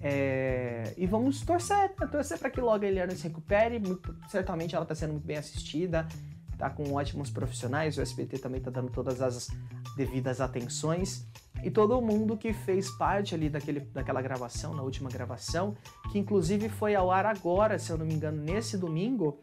[0.02, 0.94] É...
[0.98, 2.08] E vamos torcer, né?
[2.12, 3.82] torcer para que logo a Eliana se recupere.
[4.30, 6.08] Certamente ela está sendo muito bem assistida,
[6.58, 7.98] está com ótimos profissionais.
[7.98, 9.48] O SBT também está dando todas as
[9.96, 11.26] devidas atenções
[11.64, 15.76] e todo mundo que fez parte ali daquele, daquela gravação, na última gravação,
[16.12, 19.40] que inclusive foi ao ar agora, se eu não me engano, nesse domingo,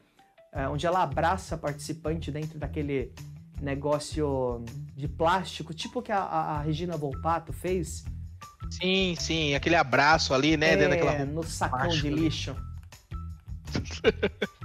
[0.53, 3.13] é, onde ela abraça a participante dentro daquele
[3.61, 4.65] negócio
[4.97, 8.05] de plástico, tipo que a, a Regina Volpato fez.
[8.71, 10.73] Sim, sim, aquele abraço ali, né?
[10.73, 12.57] É, dentro daquela no sacão de lixo.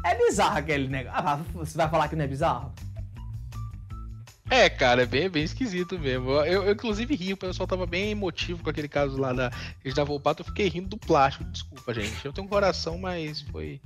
[0.06, 1.20] É bizarro aquele negócio.
[1.20, 2.74] Ah, você vai falar que não é bizarro?
[4.50, 6.32] É, cara, é bem, bem esquisito mesmo.
[6.32, 9.52] Eu, eu, inclusive, ri, o pessoal tava bem emotivo com aquele caso lá da
[9.94, 10.42] da Volpato.
[10.42, 12.26] Eu fiquei rindo do plástico, desculpa, gente.
[12.26, 13.80] Eu tenho um coração, mas foi.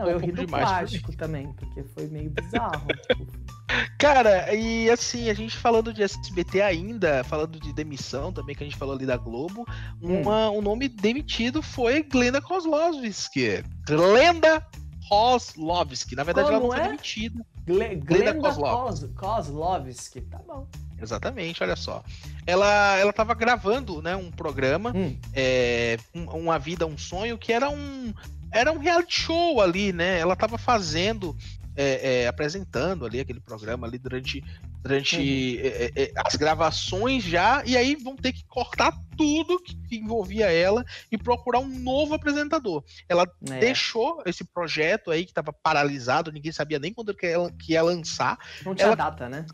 [0.00, 2.86] Não, um eu ri do plástico também, porque foi meio bizarro.
[3.98, 8.66] Cara, e assim, a gente falando de SBT ainda, falando de demissão também, que a
[8.66, 9.64] gente falou ali da Globo,
[10.02, 10.22] hum.
[10.22, 13.62] uma, um nome demitido foi Glenda Kozlovski.
[13.86, 14.66] Glenda
[15.08, 16.16] Kozlovski.
[16.16, 16.78] Na verdade, Como ela não é?
[16.78, 17.46] foi demitida.
[17.64, 19.14] Gle Glenda, Glenda Kozlovski.
[19.14, 20.20] Kozlovski.
[20.22, 20.66] Tá bom.
[21.00, 22.02] Exatamente, olha só.
[22.46, 25.16] Ela ela estava gravando, né, um programa, hum.
[25.32, 28.12] é, um, uma vida, um sonho, que era um
[28.52, 30.18] era um reality show ali, né?
[30.18, 31.36] Ela estava fazendo
[31.76, 34.42] é, é, apresentando ali aquele programa ali durante,
[34.82, 35.62] durante uhum.
[35.62, 40.52] é, é, as gravações já, e aí vão ter que cortar tudo que, que envolvia
[40.52, 42.84] ela e procurar um novo apresentador.
[43.08, 43.58] Ela é.
[43.58, 47.82] deixou esse projeto aí que estava paralisado, ninguém sabia nem quando que ela que ia
[47.82, 48.38] lançar.
[48.64, 48.96] Não tinha ela...
[48.96, 49.46] data, né?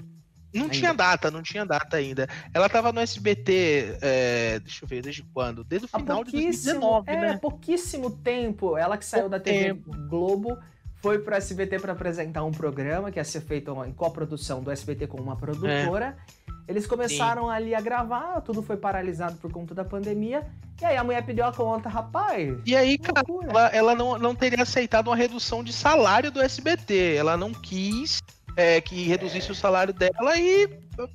[0.56, 0.74] Não ainda.
[0.74, 2.28] tinha data, não tinha data ainda.
[2.52, 5.62] Ela tava no SBT, é, deixa eu ver, desde quando?
[5.62, 7.38] Desde o final de 2019, é, né?
[7.38, 8.76] pouquíssimo tempo.
[8.76, 9.90] Ela que saiu da TV tempo.
[10.08, 10.58] Globo
[10.96, 15.06] foi pro SBT para apresentar um programa que ia ser feito em coprodução do SBT
[15.06, 16.16] com uma produtora.
[16.48, 16.56] É.
[16.68, 17.50] Eles começaram Sim.
[17.50, 20.44] ali a gravar, tudo foi paralisado por conta da pandemia.
[20.80, 22.58] E aí a mulher pediu a conta, rapaz.
[22.66, 27.14] E aí, cara, ela, ela não, não teria aceitado uma redução de salário do SBT.
[27.14, 28.20] Ela não quis
[28.56, 29.52] é, que reduzisse é.
[29.52, 30.66] o salário dela e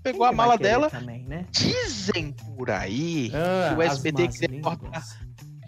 [0.04, 0.89] pegou Quem a mala dela.
[0.89, 1.45] Também, né?
[1.51, 5.04] Dizem por aí ah, que o SBT queria cortar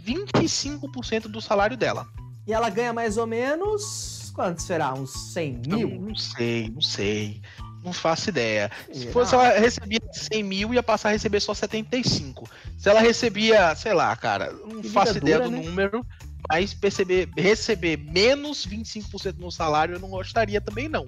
[0.06, 2.06] 25% do salário dela.
[2.46, 4.32] E ela ganha mais ou menos.
[4.36, 4.94] Quanto será?
[4.94, 5.90] Uns 100 mil?
[5.90, 7.42] Não, não sei, não sei.
[7.84, 8.72] Não faço ideia.
[8.92, 12.50] Se fosse ela recebia 100 mil, ia passar a receber só 75.
[12.78, 15.64] Se ela recebia, sei lá, cara, não que faço ideia dura, do né?
[15.64, 16.06] número,
[16.50, 21.06] mas perceber, receber menos 25% no salário eu não gostaria também, não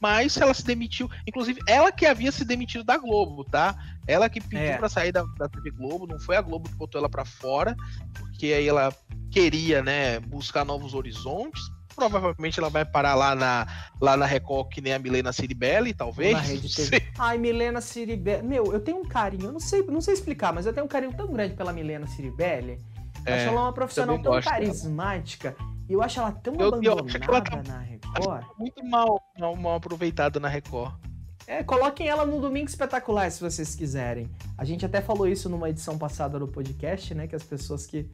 [0.00, 1.10] mas ela se demitiu.
[1.26, 3.76] Inclusive, ela que havia se demitido da Globo, tá?
[4.06, 4.76] Ela que pediu é.
[4.76, 7.76] para sair da, da TV Globo, não foi a Globo que botou ela para fora,
[8.14, 8.94] porque aí ela
[9.30, 11.62] queria, né, buscar novos horizontes.
[11.94, 13.66] Provavelmente ela vai parar lá na,
[14.00, 16.32] lá na Record, que nem a Milena Ciribelli, talvez.
[16.32, 17.02] Na rede TV.
[17.18, 18.46] Ai, Milena Ciribelli.
[18.46, 20.88] Meu, eu tenho um carinho, eu não sei, não sei explicar, mas eu tenho um
[20.88, 22.78] carinho tão grande pela Milena Ciribelli.
[23.28, 25.56] É, acho ela uma profissional tão carismática.
[25.88, 28.44] E eu acho ela tão eu, abandonada eu acho que ela tá, na Record.
[28.58, 30.94] Muito mal, mal, mal aproveitada na Record.
[31.46, 34.28] É, coloquem ela no Domingo Espetacular, se vocês quiserem.
[34.56, 37.26] A gente até falou isso numa edição passada do podcast, né?
[37.26, 38.06] Que as pessoas que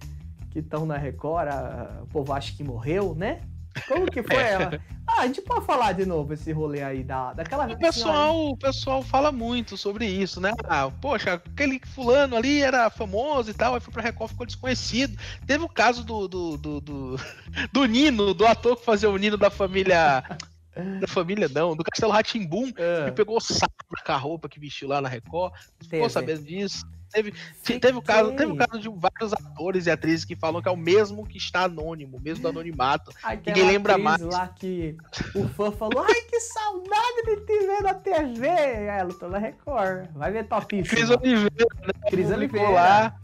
[0.54, 3.40] estão na Record, a, o povo acha que morreu, né?
[3.88, 4.80] Como que foi ela?
[5.16, 8.56] Ah, a gente pode falar de novo esse rolê aí da, daquela o pessoal, o
[8.56, 10.52] pessoal fala muito sobre isso, né?
[10.64, 15.16] Ah, poxa, aquele fulano ali era famoso e tal, aí foi pra Record, ficou desconhecido.
[15.46, 17.16] Teve o caso do, do, do, do,
[17.72, 20.24] do Nino, do ator que fazia o Nino da família.
[21.00, 23.04] Da família não, do Castelo Ratimbum, é.
[23.04, 23.72] que pegou o saco
[24.04, 25.52] da roupa que vestiu lá na Record.
[25.78, 26.84] Ficou sabendo disso?
[27.14, 30.68] Teve, teve, o caso, teve o caso de vários atores e atrizes que falam que
[30.68, 33.12] é o mesmo que está anônimo, mesmo do anonimato.
[33.22, 34.20] Aquela Ninguém lembra mais.
[34.20, 34.96] lá que
[35.32, 38.48] o fã falou: Ai, que saudade de te ver na TV.
[38.48, 40.08] Ela tá na Record.
[40.12, 40.88] Vai ver topíssimo.
[40.88, 42.10] Cris Oliveira, né?
[42.10, 42.68] Cris Oliveira.
[42.68, 43.14] Lá.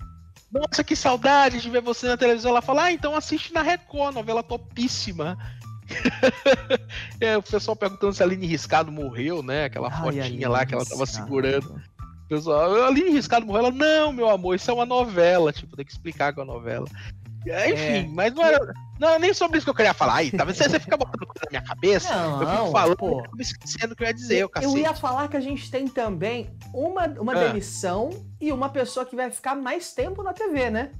[0.52, 2.52] Nossa, que saudade de ver você na televisão.
[2.52, 5.36] Ela fala: Ah, então assiste na Record, novela topíssima.
[7.20, 9.64] é, o pessoal perguntando se a Aline Riscado morreu, né?
[9.64, 11.82] Aquela Ai, fotinha lá que ela tava segurando
[12.30, 13.66] pessoal, ali Riscado morreu.
[13.66, 15.52] Ela, não, meu amor, isso é uma novela.
[15.52, 16.86] Tipo, tem que explicar com a novela.
[17.46, 17.70] É.
[17.70, 18.08] Enfim, é.
[18.08, 18.72] mas não era.
[18.98, 20.16] Não, nem sobre isso que eu queria falar.
[20.16, 22.14] Aí, tá você, você fica botando coisa na minha cabeça.
[22.14, 23.20] Não, eu fico falando, pô.
[23.20, 25.88] eu esquecendo o que eu ia dizer, eu, eu ia falar que a gente tem
[25.88, 27.48] também uma, uma ah.
[27.48, 30.92] demissão e uma pessoa que vai ficar mais tempo na TV, né?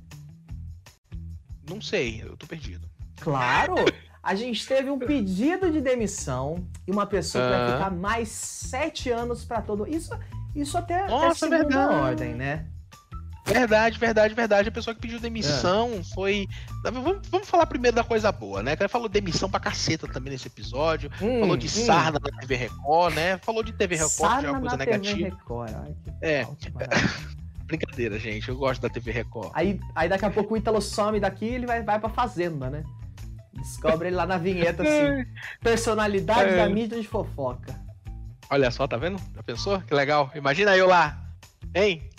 [1.68, 2.88] Não sei, eu tô perdido.
[3.20, 3.74] Claro!
[4.22, 9.10] A gente teve um pedido de demissão e uma pessoa que vai ficar mais sete
[9.10, 9.86] anos para todo.
[9.86, 10.10] Isso,
[10.54, 11.94] isso até, Nossa, segunda verdade.
[11.94, 12.66] ordem, né?
[13.46, 14.68] Verdade, verdade, verdade.
[14.68, 16.02] A pessoa que pediu demissão é.
[16.14, 16.46] foi.
[16.84, 18.76] Vamos, vamos, falar primeiro da coisa boa, né?
[18.76, 21.10] Que falou demissão pra caceta também nesse episódio.
[21.20, 21.70] Hum, falou de hum.
[21.70, 23.38] sarna na TV Record, né?
[23.38, 25.16] Falou de TV Record, sarna que é uma coisa negativa.
[25.16, 25.74] TV Record.
[25.74, 26.46] Ai, é.
[27.66, 28.48] Brincadeira, gente.
[28.48, 29.50] Eu gosto da TV Record.
[29.54, 32.68] Aí, aí daqui a pouco o Ítalo some daqui e ele vai, vai pra Fazenda,
[32.68, 32.84] né?
[33.52, 35.26] Descobre ele lá na vinheta assim.
[35.60, 36.56] Personalidade é.
[36.56, 37.89] da mídia de fofoca.
[38.50, 39.20] Olha só, tá vendo?
[39.34, 39.80] Já pensou?
[39.80, 40.30] Que legal.
[40.34, 41.16] Imagina eu lá.
[41.72, 42.10] Hein?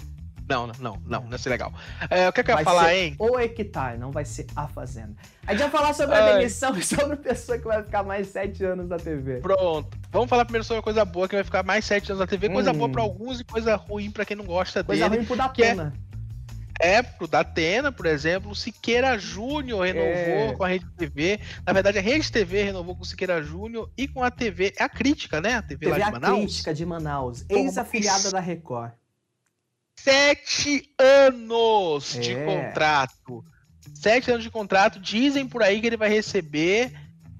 [0.48, 1.74] Não, não, não, não, não ser legal.
[2.10, 3.16] É, o que, é que eu ia falar, hein?
[3.20, 5.16] O Hectare, não vai ser a Fazenda.
[5.46, 8.28] A gente vai falar sobre a demissão e sobre a pessoa que vai ficar mais
[8.28, 9.40] sete anos na TV.
[9.40, 9.98] Pronto.
[10.10, 12.50] Vamos falar primeiro sobre a coisa boa que vai ficar mais sete anos na TV.
[12.50, 12.78] Coisa hum.
[12.78, 15.26] boa pra alguns e coisa ruim pra quem não gosta coisa dele.
[15.26, 15.94] Coisa ruim pro Datena.
[16.08, 16.11] É
[16.82, 20.54] é, pro Datena, por exemplo, o Siqueira Júnior renovou é.
[20.56, 21.40] com a Rede TV.
[21.66, 24.84] Na verdade, a Rede TV renovou com o Siqueira Júnior e com a TV, é
[24.84, 25.56] a crítica, né?
[25.56, 26.40] A TV, TV lá de a Manaus.
[26.40, 28.94] crítica de Manaus, ex-afiliada da Record.
[29.96, 32.20] Sete anos é.
[32.20, 33.46] de contrato.
[33.94, 35.00] Sete anos de contrato.
[35.00, 36.92] Dizem por aí que ele vai receber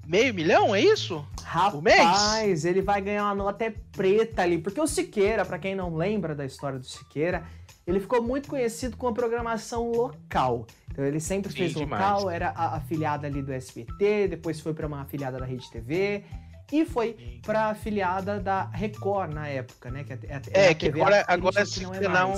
[0.06, 1.26] meio milhão, é isso?
[1.42, 4.58] Rapaz, ele vai ganhar uma nota preta ali.
[4.58, 7.44] Porque o Siqueira, para quem não lembra da história do Siqueira,
[7.86, 10.66] ele ficou muito conhecido com a programação local.
[10.90, 12.34] Então ele sempre Sim, fez local, demais.
[12.34, 16.24] era afiliada ali do SBT, depois foi para uma afiliada da Rede TV
[16.70, 20.04] e foi para afiliada da Record na época, né?
[20.04, 20.18] Que é,
[20.52, 22.34] é, é que agora, agora esse é canal,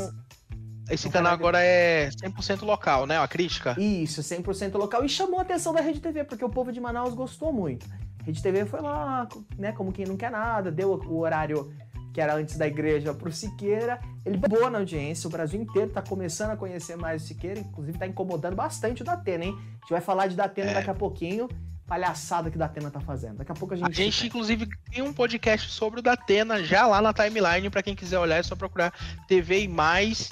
[0.91, 3.19] esse canal agora é 100% local, né?
[3.19, 3.77] A crítica.
[3.79, 7.15] Isso, 100% local e chamou a atenção da Rede TV porque o povo de Manaus
[7.15, 7.87] gostou muito.
[8.25, 9.29] Rede TV foi lá,
[9.59, 11.71] né, como quem não quer nada, deu o horário
[12.15, 14.01] que era antes da igreja pro Siqueira.
[14.25, 17.99] Ele boa na audiência, o Brasil inteiro tá começando a conhecer mais o Siqueira, inclusive
[17.99, 19.59] tá incomodando bastante o Datena, hein?
[19.59, 20.75] A gente vai falar de Datena é.
[20.75, 21.49] daqui a pouquinho
[21.87, 23.39] palhaçada que o Datena tá fazendo.
[23.39, 23.89] Daqui a pouco a gente.
[23.89, 27.69] A gente, inclusive, tem um podcast sobre o Datena já lá na timeline.
[27.69, 28.93] para quem quiser olhar, é só procurar
[29.27, 30.31] TV e mais.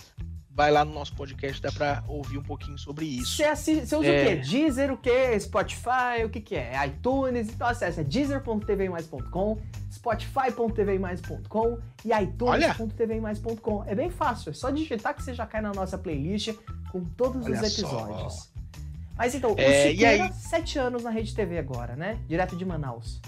[0.55, 3.37] Vai lá no nosso podcast, dá pra ouvir um pouquinho sobre isso.
[3.37, 4.23] Você, assiste, você usa é...
[4.23, 4.37] o quê?
[4.37, 5.41] Deezer, o quê?
[5.41, 6.87] Spotify, o que que é?
[6.87, 9.59] iTunes, então acessa deezer.tvmais.com,
[9.91, 13.85] spotify.tvmais.com e itunes.tvmais.com.
[13.87, 16.55] É bem fácil, é só digitar que você já cai na nossa playlist
[16.91, 18.35] com todos Olha os episódios.
[18.35, 18.53] Só.
[19.17, 20.33] Mas então, é, o Siqueira, aí...
[20.33, 22.19] sete anos na Rede TV agora, né?
[22.29, 23.21] Direto de Manaus.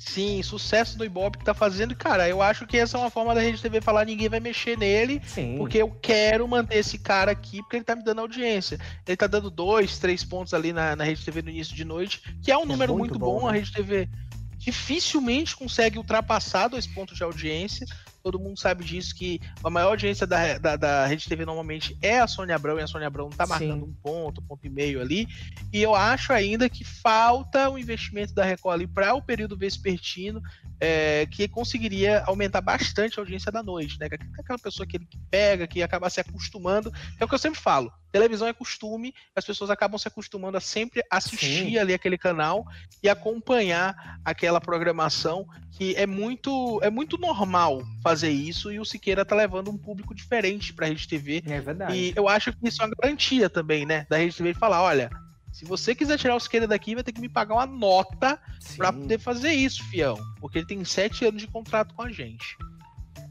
[0.00, 1.94] Sim, sucesso do Ibope que tá fazendo.
[1.94, 4.76] Cara, eu acho que essa é uma forma da Rede TV falar ninguém vai mexer
[4.78, 5.20] nele.
[5.26, 5.58] Sim.
[5.58, 8.80] Porque eu quero manter esse cara aqui, porque ele tá me dando audiência.
[9.06, 12.22] Ele tá dando dois, três pontos ali na, na Rede TV no início de noite,
[12.42, 13.40] que é um é número muito, muito bom.
[13.40, 13.46] bom.
[13.46, 13.50] Né?
[13.50, 14.08] A Rede TV
[14.56, 17.86] dificilmente consegue ultrapassar dois pontos de audiência
[18.22, 22.20] todo mundo sabe disso, que a maior audiência da, da, da Rede TV normalmente é
[22.20, 23.90] a Sônia Abrão, e a Sônia Abrão tá marcando Sim.
[23.90, 25.26] um ponto, um ponto e meio ali.
[25.72, 30.40] E eu acho ainda que falta o investimento da Record ali para o período vespertino,
[30.80, 34.08] é, que conseguiria aumentar bastante a audiência da noite, né?
[34.38, 37.92] Aquela pessoa que ele pega, que acaba se acostumando, é o que eu sempre falo.
[38.10, 41.78] Televisão é costume, as pessoas acabam se acostumando a sempre assistir Sim.
[41.78, 42.66] ali aquele canal
[43.02, 49.24] e acompanhar aquela programação que é muito é muito normal fazer isso e o Siqueira
[49.24, 51.42] tá levando um público diferente para a Rede TV.
[51.46, 51.94] É verdade.
[51.94, 55.10] E eu acho que isso é uma garantia também, né, da Rede TV falar, olha,
[55.52, 58.38] se você quiser tirar o Siqueira daqui, vai ter que me pagar uma nota
[58.76, 62.56] para poder fazer isso, fião, porque ele tem sete anos de contrato com a gente.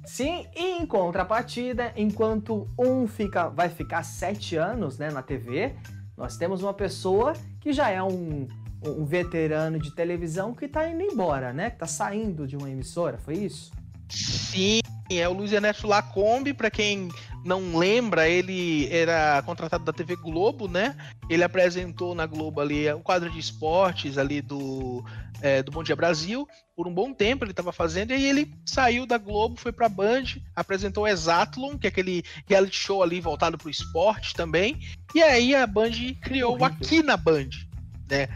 [0.09, 5.75] Sim, e em contrapartida, enquanto um fica, vai ficar sete anos né, na TV,
[6.17, 8.47] nós temos uma pessoa que já é um,
[8.83, 11.69] um veterano de televisão que está indo embora, né?
[11.69, 13.71] Que está saindo de uma emissora, foi isso?
[14.09, 14.79] Sim,
[15.11, 17.09] é o Luiz Ernesto Lacombe, para quem
[17.43, 20.95] não lembra, ele era contratado da TV Globo, né?
[21.29, 25.03] Ele apresentou na Globo ali o quadro de esportes ali do,
[25.41, 26.47] é, do Bom Dia Brasil.
[26.75, 29.85] Por um bom tempo ele estava fazendo, e aí ele saiu da Globo, foi para
[29.85, 30.23] a Band,
[30.55, 34.79] apresentou o Exatlon, que é aquele reality show ali voltado para o esporte também.
[35.13, 37.49] E aí a Band criou aqui na Band,
[38.09, 38.27] né?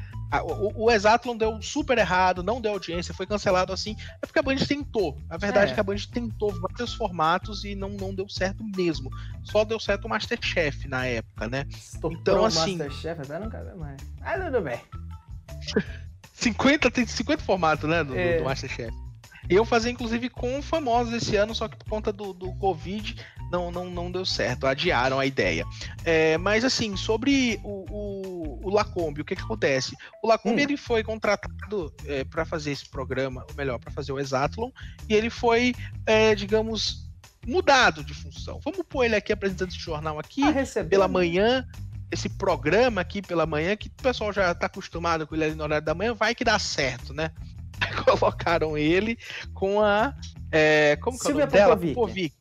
[0.41, 3.95] O, o Exatlon deu super errado, não deu audiência, foi cancelado assim.
[4.21, 5.17] É porque a Band tentou.
[5.29, 8.63] A verdade é, é que a Band tentou vários formatos e não, não deu certo
[8.75, 9.09] mesmo.
[9.43, 11.65] Só deu certo o Masterchef na época, né?
[12.11, 12.77] então, assim.
[12.77, 14.01] Masterchef até não cabe mais.
[14.21, 14.79] Ah, tudo bem.
[16.33, 18.03] 50, tem 50 formatos, né?
[18.03, 18.37] Do, é.
[18.37, 19.02] do Masterchef.
[19.49, 23.15] Eu fazia, inclusive, com famosos esse ano, só que por conta do, do Covid
[23.51, 25.65] não, não, não deu certo, adiaram a ideia.
[26.03, 29.95] É, mas, assim, sobre o, o, o Lacombe, o que, que acontece?
[30.23, 30.63] O Lacombe hum.
[30.63, 34.71] ele foi contratado é, para fazer esse programa, ou melhor, para fazer o Exatlon,
[35.07, 35.75] e ele foi,
[36.05, 37.11] é, digamos,
[37.45, 38.59] mudado de função.
[38.63, 41.67] Vamos pôr ele aqui apresentando esse jornal aqui ah, pela manhã,
[42.11, 45.63] esse programa aqui pela manhã, que o pessoal já está acostumado com ele ali no
[45.63, 47.31] horário da manhã, vai que dá certo, né?
[48.05, 49.17] colocaram ele
[49.53, 50.15] com a.
[50.51, 51.77] É, como que Silvia é o nome dela?
[51.77, 52.35] Popovic.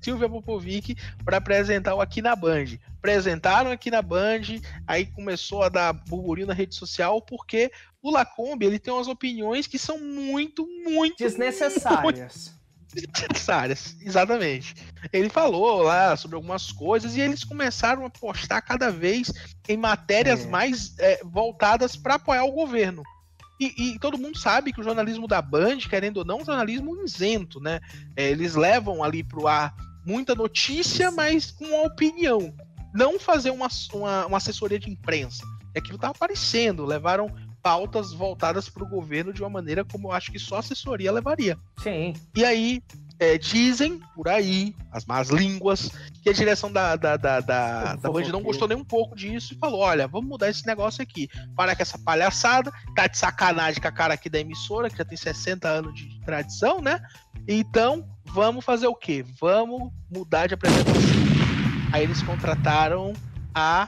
[0.00, 2.78] Silvia Popovic para apresentar o Aqui na Band.
[2.98, 7.70] Apresentaram aqui na Band, aí começou a dar burburinho na rede social, porque
[8.02, 11.18] o Lacombe ele tem umas opiniões que são muito, muito.
[11.18, 12.52] Desnecessárias.
[12.52, 12.60] Muito
[12.92, 14.74] desnecessárias, exatamente.
[15.12, 19.32] Ele falou lá sobre algumas coisas e eles começaram a postar cada vez
[19.68, 20.48] em matérias é.
[20.48, 23.02] mais é, voltadas para apoiar o governo.
[23.60, 26.46] E, e, todo mundo sabe que o jornalismo da Band, querendo ou não, é um
[26.46, 27.78] jornalismo isento, né?
[28.16, 32.54] É, eles levam ali pro ar muita notícia, mas com uma opinião.
[32.94, 35.44] Não fazer uma, uma, uma assessoria de imprensa.
[35.74, 36.86] E aquilo tá aparecendo.
[36.86, 37.30] Levaram
[37.62, 41.58] pautas voltadas para o governo de uma maneira como eu acho que só assessoria levaria.
[41.78, 42.14] Sim.
[42.34, 42.82] E aí,
[43.20, 45.90] é, dizem por aí, as más línguas,
[46.22, 49.52] que a direção da, da, da, da, da Band não gostou nem um pouco disso
[49.52, 51.28] e falou: olha, vamos mudar esse negócio aqui.
[51.54, 55.04] Para com essa palhaçada, tá de sacanagem com a cara aqui da emissora, que já
[55.04, 56.98] tem 60 anos de tradição, né?
[57.46, 59.22] Então, vamos fazer o quê?
[59.38, 61.02] Vamos mudar de apresentação.
[61.92, 63.12] Aí eles contrataram
[63.54, 63.86] a.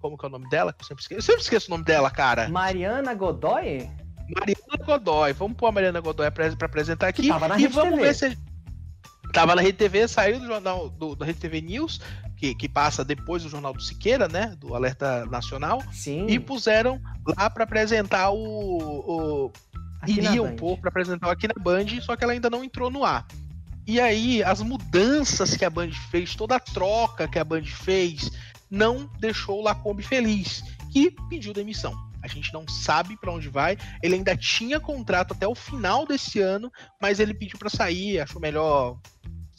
[0.00, 0.74] Como que é o nome dela?
[0.78, 2.46] Eu sempre esqueço, eu sempre esqueço o nome dela, cara.
[2.50, 3.88] Mariana Godoy?
[4.34, 5.32] Mariana Godoy.
[5.32, 7.26] Vamos pôr a Mariana Godoy para apresentar aqui.
[7.26, 8.02] e vamos TV.
[8.02, 8.49] ver se.
[9.32, 12.00] Tava na Rede TV, saiu do jornal do, do Rede TV News,
[12.36, 14.54] que, que passa depois do jornal do Siqueira, né?
[14.58, 15.82] Do Alerta Nacional.
[15.92, 16.26] Sim.
[16.26, 18.38] E puseram lá para apresentar o.
[18.38, 19.52] o
[20.06, 23.26] iriam pôr para apresentar aqui na Band, só que ela ainda não entrou no ar.
[23.86, 28.30] E aí, as mudanças que a Band fez, toda a troca que a Band fez,
[28.70, 30.62] não deixou o Lacombe feliz,
[30.92, 31.94] que pediu demissão.
[32.22, 33.76] A gente não sabe para onde vai.
[34.02, 36.70] Ele ainda tinha contrato até o final desse ano,
[37.00, 38.98] mas ele pediu para sair, achou melhor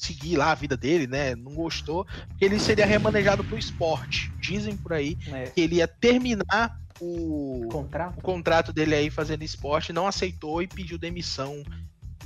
[0.02, 1.36] seguir lá a vida dele, né?
[1.36, 4.32] Não gostou, porque ele seria remanejado pro esporte.
[4.40, 5.46] Dizem por aí é.
[5.46, 8.20] que ele ia terminar o contrato?
[8.20, 11.64] o contrato dele aí fazendo esporte, não aceitou e pediu demissão.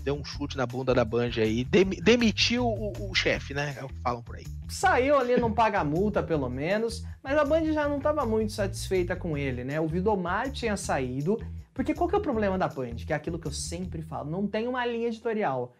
[0.01, 3.75] Deu um chute na bunda da Band aí, dem demitiu o, o chefe, né?
[3.77, 4.45] É o que falam por aí.
[4.69, 9.15] Saiu ali, não paga multa, pelo menos, mas a Band já não estava muito satisfeita
[9.15, 9.81] com ele, né?
[9.81, 11.41] O Vidomar tinha saído,
[11.73, 12.97] porque qual que é o problema da Band?
[12.97, 15.73] Que é aquilo que eu sempre falo, não tem uma linha editorial.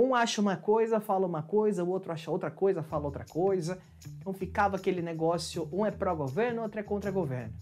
[0.00, 3.78] Um acha uma coisa, fala uma coisa, o outro acha outra coisa, fala outra coisa.
[4.16, 7.52] Então ficava aquele negócio, um é pró-governo, outro é contra-governo.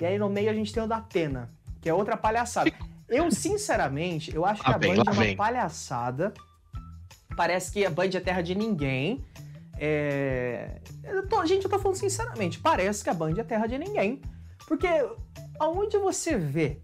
[0.00, 2.70] E aí no meio a gente tem o da Atena, que é outra palhaçada.
[3.08, 6.32] Eu, sinceramente, eu acho que a Band é uma palhaçada.
[7.36, 9.24] Parece que a Band é terra de ninguém.
[9.76, 10.80] É...
[11.02, 14.22] Eu tô, gente, eu tô falando sinceramente, parece que a Band é terra de ninguém.
[14.68, 14.86] Porque
[15.58, 16.80] aonde você vê,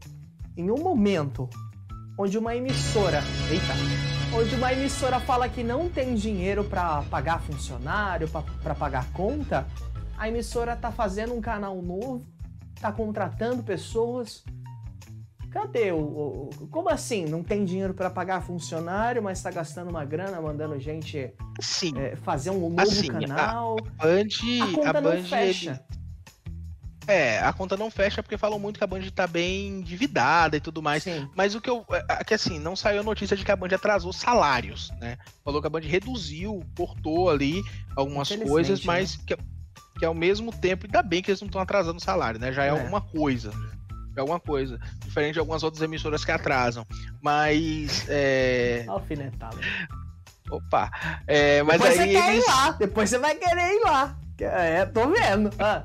[0.57, 1.49] em um momento,
[2.18, 3.22] onde uma emissora.
[3.49, 4.18] Eita!
[4.35, 9.66] Onde uma emissora fala que não tem dinheiro para pagar funcionário, para pagar conta,
[10.16, 12.24] a emissora tá fazendo um canal novo
[12.81, 14.45] tá contratando pessoas.
[15.51, 17.24] Cadê o, o como assim?
[17.24, 21.33] Não tem dinheiro para pagar funcionário, mas está gastando uma grana mandando gente
[21.97, 23.76] é, fazer um novo assim, canal.
[23.99, 24.29] A Band,
[24.62, 25.85] a conta a não Band, fecha.
[27.09, 30.61] É, a conta não fecha porque falam muito que a Band tá bem endividada e
[30.61, 31.03] tudo mais.
[31.03, 31.27] Sim.
[31.35, 31.83] Mas o que eu.
[31.91, 35.17] É, é que assim, não saiu a notícia de que a Band atrasou salários, né?
[35.43, 37.63] Falou que a Band reduziu, cortou ali
[37.97, 39.25] algumas coisas, mas né?
[39.27, 39.37] que,
[39.99, 42.53] que ao mesmo tempo, ainda bem que eles não estão atrasando o salário, né?
[42.53, 42.71] Já é, é.
[42.71, 43.53] alguma coisa.
[44.15, 44.79] É alguma coisa.
[44.99, 46.87] Diferente de algumas outras emissoras que atrasam.
[47.23, 48.05] Mas.
[48.07, 48.85] É...
[48.87, 49.57] Alfinetada.
[50.51, 50.91] Opa!
[51.27, 52.45] É, mas Depois aí você quer eles...
[52.45, 52.71] ir lá.
[52.73, 54.19] Depois você vai querer ir lá.
[54.41, 55.51] É, tô vendo.
[55.59, 55.85] Ah.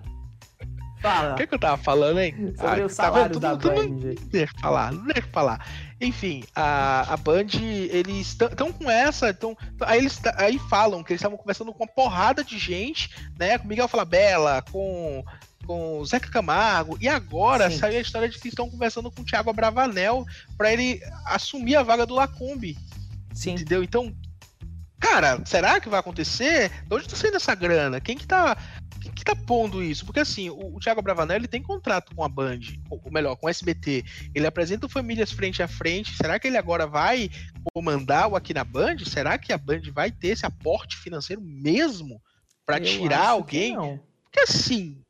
[1.04, 1.34] Fala.
[1.34, 2.54] O que, que, eu tava falando, hein?
[2.58, 4.16] Sobre ah, o salário tá da Band.
[4.32, 5.68] Deixa eu falar, deixa eu falar.
[6.00, 11.20] Enfim, a, a Band, eles estão com essa, tão, aí eles aí falam que eles
[11.20, 13.58] estavam conversando com uma porrada de gente, né?
[13.58, 15.26] Com Miguel Falabella, com
[15.66, 17.78] com o Zeca Camargo, e agora Sim.
[17.78, 20.26] saiu a história de que estão conversando com o Thiago Abravanel
[20.58, 22.78] para ele assumir a vaga do Lacombe.
[23.34, 23.54] Sim.
[23.54, 23.82] Entendeu?
[23.82, 24.14] Então,
[25.04, 26.70] cara, será que vai acontecer?
[26.88, 28.00] De onde tá saindo essa grana?
[28.00, 28.58] Quem que tá
[29.02, 30.06] quem que tá pondo isso?
[30.06, 33.50] Porque assim, o, o Thiago Bravanel tem contrato com a Band, ou, melhor, com o
[33.50, 34.06] SBT.
[34.34, 36.16] Ele apresenta o Famílias frente a frente.
[36.16, 37.30] Será que ele agora vai
[37.74, 39.00] comandar o aqui na Band?
[39.06, 42.22] Será que a Band vai ter esse aporte financeiro mesmo
[42.66, 43.76] para tirar alguém?
[44.24, 45.03] Porque assim,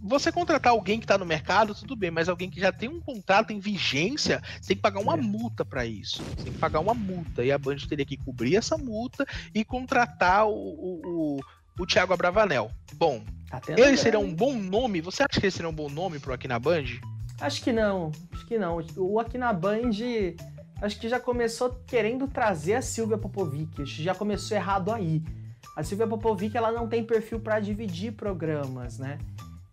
[0.00, 3.00] você contratar alguém que está no mercado, tudo bem, mas alguém que já tem um
[3.00, 5.20] contrato em vigência, você tem que pagar uma é.
[5.20, 6.22] multa para isso.
[6.22, 7.44] Você tem que pagar uma multa.
[7.44, 11.40] E a Band teria que cobrir essa multa e contratar o, o,
[11.78, 12.70] o Thiago Abravanel.
[12.94, 15.00] Bom, tá ele seria um bom nome?
[15.00, 16.84] Você acha que ele seria um bom nome pro Aqui na Band?
[17.40, 18.80] Acho que não, acho que não.
[18.96, 19.90] O Aqui na Band,
[20.80, 25.22] acho que já começou querendo trazer a Silvia Popovic, já começou errado aí.
[25.76, 29.18] A Silvia Popovic, ela não tem perfil para dividir programas, né?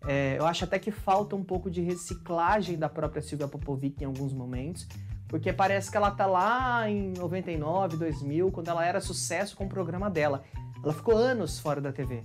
[0.07, 4.05] É, eu acho até que falta um pouco de reciclagem da própria Silvia Popovic em
[4.05, 4.87] alguns momentos,
[5.27, 9.69] porque parece que ela tá lá em 99, 2000, quando ela era sucesso com o
[9.69, 10.43] programa dela.
[10.83, 12.23] Ela ficou anos fora da TV.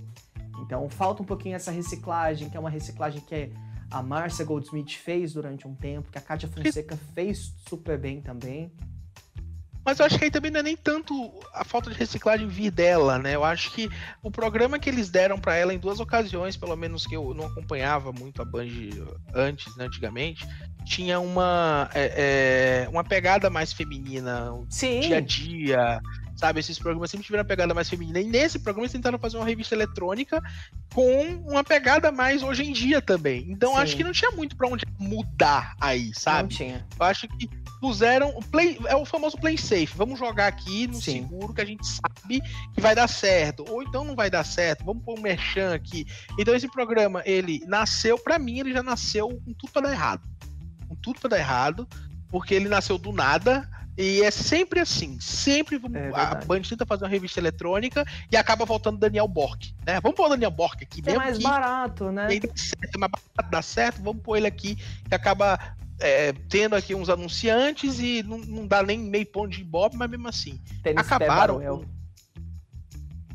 [0.61, 3.53] Então falta um pouquinho essa reciclagem, que é uma reciclagem que
[3.89, 8.71] a Marcia Goldsmith fez durante um tempo, que a Kátia Fonseca fez super bem também.
[9.87, 12.71] Mas eu acho que aí também não é nem tanto a falta de reciclagem vir
[12.71, 13.35] dela, né?
[13.35, 13.89] Eu acho que
[14.21, 17.45] o programa que eles deram para ela em duas ocasiões, pelo menos que eu não
[17.45, 18.67] acompanhava muito a Band
[19.33, 20.45] antes, né, antigamente,
[20.83, 24.99] tinha uma, é, é, uma pegada mais feminina, Sim.
[24.99, 26.01] dia a dia,
[26.35, 26.59] sabe?
[26.59, 28.19] Esses programas sempre tiveram uma pegada mais feminina.
[28.19, 30.43] E nesse programa eles tentaram fazer uma revista eletrônica
[30.93, 33.45] com uma pegada mais hoje em dia também.
[33.49, 33.79] Então Sim.
[33.79, 36.41] acho que não tinha muito para onde mudar aí, sabe?
[36.41, 36.85] Não tinha.
[36.99, 37.49] Eu acho que
[37.79, 39.95] puseram o play, é o famoso play safe.
[39.95, 41.21] Vamos jogar aqui no Sim.
[41.21, 42.41] seguro que a gente sabe
[42.73, 43.65] que vai dar certo.
[43.69, 44.85] Ou então não vai dar certo.
[44.85, 46.05] Vamos pôr um merchan aqui.
[46.37, 50.27] Então esse programa, ele nasceu, para mim, ele já nasceu com tudo para dar errado.
[50.87, 51.87] Com tudo para dar errado,
[52.29, 57.03] porque ele nasceu do nada e é sempre assim, sempre é a Band tenta fazer
[57.03, 59.99] uma revista eletrônica e acaba voltando Daniel Bork, né?
[60.01, 62.27] Vamos pôr o Daniel Bork aqui é mais que, barato, né?
[62.27, 65.57] Dá certo, é mais barato, dá certo, vamos pôr ele aqui que acaba
[65.99, 70.09] é, tendo aqui uns anunciantes e não, não dá nem meio ponto de bob, mas
[70.09, 70.61] mesmo assim.
[70.83, 71.85] Tênis acabaram com,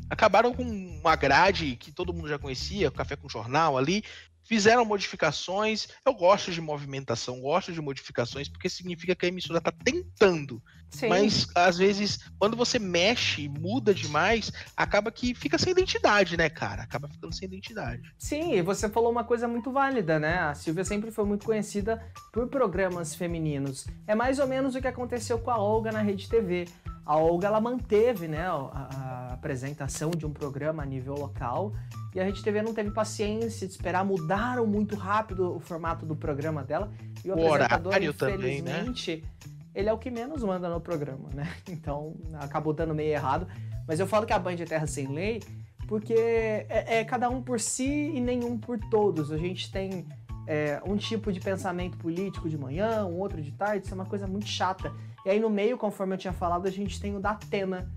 [0.09, 4.03] acabaram com uma grade que todo mundo já conhecia, café com jornal ali,
[4.43, 5.87] fizeram modificações.
[6.05, 10.61] Eu gosto de movimentação, gosto de modificações, porque significa que a emissora está tentando.
[10.89, 11.07] Sim.
[11.07, 16.83] Mas às vezes, quando você mexe, muda demais, acaba que fica sem identidade, né, cara?
[16.83, 18.13] Acaba ficando sem identidade.
[18.17, 20.39] Sim, e você falou uma coisa muito válida, né?
[20.39, 23.87] A Silvia sempre foi muito conhecida por programas femininos.
[24.05, 26.67] É mais ou menos o que aconteceu com a Olga na Rede TV.
[27.05, 31.73] A Olga ela manteve, né, a, a apresentação de um programa a nível local
[32.15, 36.15] e a Rede TV não teve paciência de esperar, mudaram muito rápido o formato do
[36.15, 36.91] programa dela.
[37.25, 39.59] E o, o apresentador, infelizmente, também, né?
[39.73, 41.51] ele é o que menos manda no programa, né?
[41.67, 43.47] Então acabou dando meio errado.
[43.87, 45.41] Mas eu falo que a Band é terra sem lei,
[45.87, 49.31] porque é, é cada um por si e nenhum por todos.
[49.31, 50.05] A gente tem
[50.47, 54.05] é, um tipo de pensamento político de manhã, um outro de tarde, isso é uma
[54.05, 54.93] coisa muito chata.
[55.25, 57.89] E aí no meio, conforme eu tinha falado, a gente tem o da Atena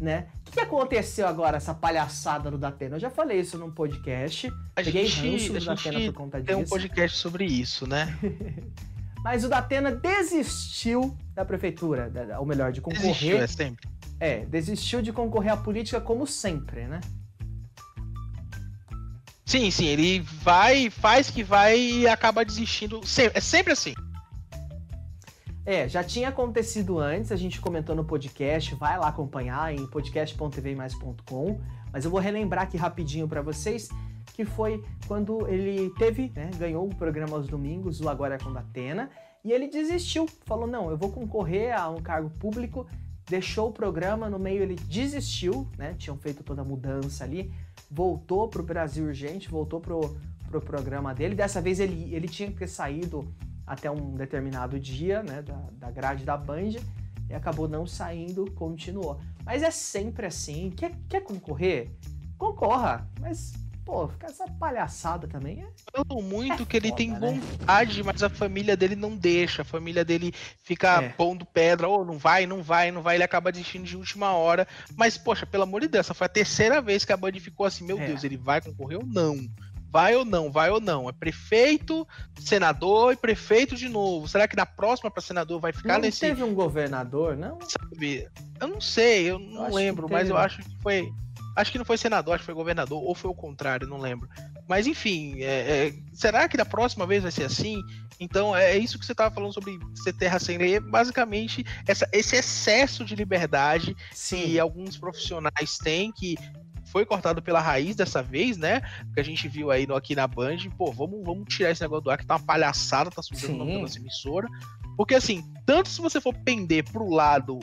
[0.00, 0.26] né?
[0.48, 2.96] O que, aconteceu agora, essa palhaçada do Datena?
[2.96, 4.48] Eu já falei isso num podcast.
[4.76, 6.46] A peguei gente, ranço do Datena por conta disso.
[6.46, 8.16] Tem um podcast sobre isso, né?
[9.22, 13.06] Mas o Datena desistiu da prefeitura, ou melhor, de concorrer.
[13.06, 13.88] Desistiu, é sempre.
[14.20, 17.00] É, desistiu de concorrer à política como sempre, né?
[19.46, 23.00] Sim, sim, ele vai, faz que vai e acaba desistindo.
[23.32, 23.94] É sempre assim.
[25.66, 31.58] É, já tinha acontecido antes, a gente comentou no podcast, vai lá acompanhar em podcast.tvmais.com,
[31.90, 33.88] mas eu vou relembrar aqui rapidinho para vocês
[34.34, 38.52] que foi quando ele teve, né, ganhou o programa aos domingos, o Agora é com
[38.52, 39.08] Datena,
[39.42, 42.86] e ele desistiu, falou: "Não, eu vou concorrer a um cargo público".
[43.26, 45.94] Deixou o programa, no meio ele desistiu, né?
[45.96, 47.50] Tinham feito toda a mudança ali,
[47.90, 50.14] voltou pro Brasil Urgente, voltou pro,
[50.46, 51.34] pro programa dele.
[51.34, 53.26] Dessa vez ele, ele tinha que ter saído
[53.66, 56.72] até um determinado dia, né, da, da grade da Band,
[57.28, 59.20] e acabou não saindo, continuou.
[59.44, 61.90] Mas é sempre assim, quer, quer concorrer?
[62.36, 63.54] Concorra, mas
[63.84, 65.62] pô, fica essa palhaçada também.
[65.62, 67.18] É, eu muito é que ele foda, tem né?
[67.20, 69.62] vontade, mas a família dele não deixa.
[69.62, 71.08] A família dele fica é.
[71.10, 73.16] pondo pedra, ou oh, não vai, não vai, não vai.
[73.16, 74.66] Ele acaba desistindo de última hora.
[74.96, 77.66] Mas, poxa, pelo amor de Deus, essa foi a terceira vez que a Band ficou
[77.66, 78.06] assim: meu é.
[78.06, 79.36] Deus, ele vai concorrer ou não?
[79.94, 81.08] Vai ou não, vai ou não.
[81.08, 82.04] É prefeito,
[82.40, 84.26] senador e prefeito de novo.
[84.26, 86.18] Será que na próxima para senador vai ficar não nesse.
[86.18, 87.60] teve um governador, não?
[87.60, 88.28] Sabe?
[88.60, 91.12] Eu não sei, eu não eu lembro, mas eu acho que foi.
[91.54, 94.28] Acho que não foi senador, acho que foi governador, ou foi o contrário, não lembro.
[94.66, 95.44] Mas enfim, é,
[95.86, 97.80] é, será que da próxima vez vai ser assim?
[98.18, 101.64] Então é, é isso que você estava falando sobre ser terra sem lei, é basicamente
[101.86, 104.42] essa, esse excesso de liberdade Sim.
[104.42, 106.34] que alguns profissionais têm, que
[106.94, 108.80] foi cortado pela raiz dessa vez, né?
[109.12, 110.58] Que a gente viu aí no, aqui na Band.
[110.78, 113.58] Pô, vamos, vamos tirar esse negócio do ar que tá uma palhaçada, tá sujando o
[113.58, 114.46] nome da nossa emissora.
[114.96, 117.58] Porque assim, tanto se você for pender pro lado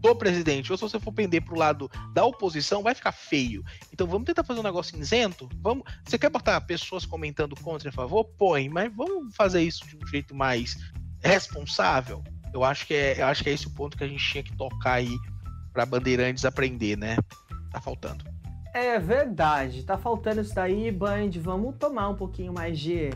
[0.00, 3.62] do presidente, ou se você for pender pro lado da oposição, vai ficar feio.
[3.92, 5.46] Então vamos tentar fazer um negócio cinzento?
[5.60, 5.84] Vamos.
[6.02, 8.24] Você quer botar pessoas comentando contra e a favor?
[8.24, 10.74] Põe, mas vamos fazer isso de um jeito mais
[11.22, 12.24] responsável.
[12.54, 14.42] Eu acho que é, eu acho que é esse o ponto que a gente tinha
[14.42, 15.14] que tocar aí
[15.70, 17.18] para Bandeirantes aprender, né?
[17.70, 18.33] Tá faltando.
[18.74, 21.30] É verdade, tá faltando isso daí, Band.
[21.40, 23.08] Vamos tomar um pouquinho mais de,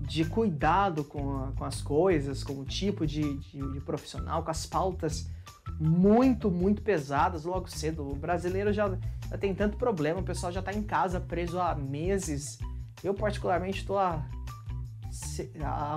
[0.00, 4.50] de cuidado com, a, com as coisas, com o tipo de, de, de, profissional, com
[4.50, 5.30] as pautas
[5.78, 8.10] muito, muito pesadas logo cedo.
[8.10, 8.90] O brasileiro já,
[9.30, 12.58] já tem tanto problema, o pessoal já tá em casa preso há meses.
[13.04, 14.26] Eu, particularmente, tô há.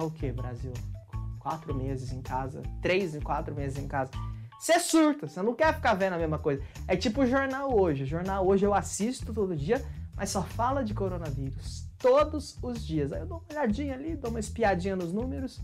[0.04, 0.74] o que, Brasil?
[1.40, 4.12] Quatro meses em casa, três, quatro meses em casa.
[4.64, 6.64] Você surta, você não quer ficar vendo a mesma coisa.
[6.88, 8.04] É tipo o jornal hoje.
[8.04, 9.84] O jornal hoje eu assisto todo dia,
[10.16, 11.86] mas só fala de coronavírus.
[12.00, 13.12] Todos os dias.
[13.12, 15.60] Aí eu dou uma olhadinha ali, dou uma espiadinha nos números,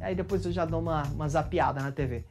[0.00, 2.24] aí depois eu já dou uma, uma zapiada na TV.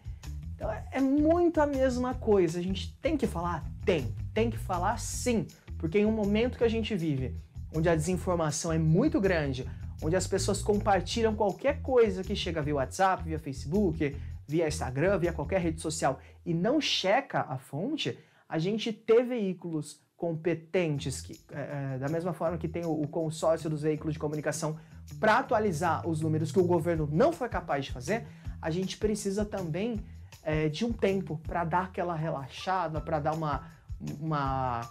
[0.53, 2.59] Então é, é muito a mesma coisa.
[2.59, 3.63] A gente tem que falar?
[3.85, 4.13] Tem.
[4.33, 5.47] Tem que falar sim.
[5.77, 7.37] Porque em um momento que a gente vive,
[7.73, 9.65] onde a desinformação é muito grande,
[10.01, 14.13] onde as pessoas compartilham qualquer coisa que chega via WhatsApp, via Facebook,
[14.51, 20.01] via Instagram, via qualquer rede social e não checa a fonte, a gente ter veículos
[20.17, 24.19] competentes, que, é, é da mesma forma que tem o, o consórcio dos veículos de
[24.19, 24.77] comunicação
[25.19, 28.27] para atualizar os números que o governo não foi capaz de fazer,
[28.61, 29.99] a gente precisa também
[30.43, 33.71] é, de um tempo para dar aquela relaxada, para dar uma,
[34.19, 34.81] uma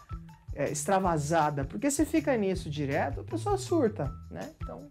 [0.54, 4.50] é, extravasada, porque se fica nisso direto, a pessoa surta, né?
[4.58, 4.88] Então,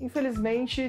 [0.00, 0.88] infelizmente,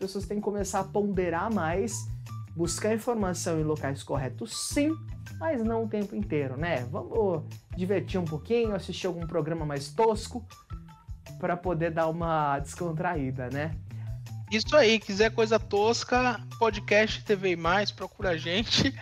[0.00, 2.08] pessoas têm que começar a ponderar mais,
[2.56, 4.96] buscar informação em locais corretos, sim,
[5.38, 6.86] mas não o tempo inteiro, né?
[6.90, 7.44] Vamos
[7.76, 10.44] divertir um pouquinho, assistir algum programa mais tosco
[11.38, 13.76] para poder dar uma descontraída, né?
[14.50, 18.92] Isso aí, quiser coisa tosca, podcast TV Mais, procura a gente.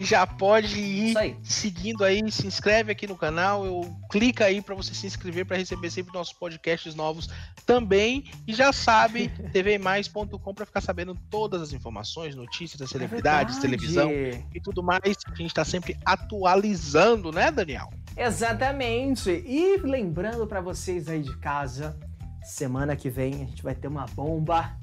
[0.00, 1.36] Já pode ir aí.
[1.42, 5.56] seguindo aí, se inscreve aqui no canal, eu clica aí para você se inscrever para
[5.56, 7.28] receber sempre nossos podcasts novos
[7.64, 13.60] também e já sabe tvmais.com para ficar sabendo todas as informações, notícias das celebridades, É
[13.60, 15.16] televisão e tudo mais.
[15.26, 17.90] A gente está sempre atualizando, né, Daniel?
[18.16, 19.30] Exatamente.
[19.30, 21.98] E lembrando pra vocês aí de casa,
[22.42, 24.76] semana que vem a gente vai ter uma bomba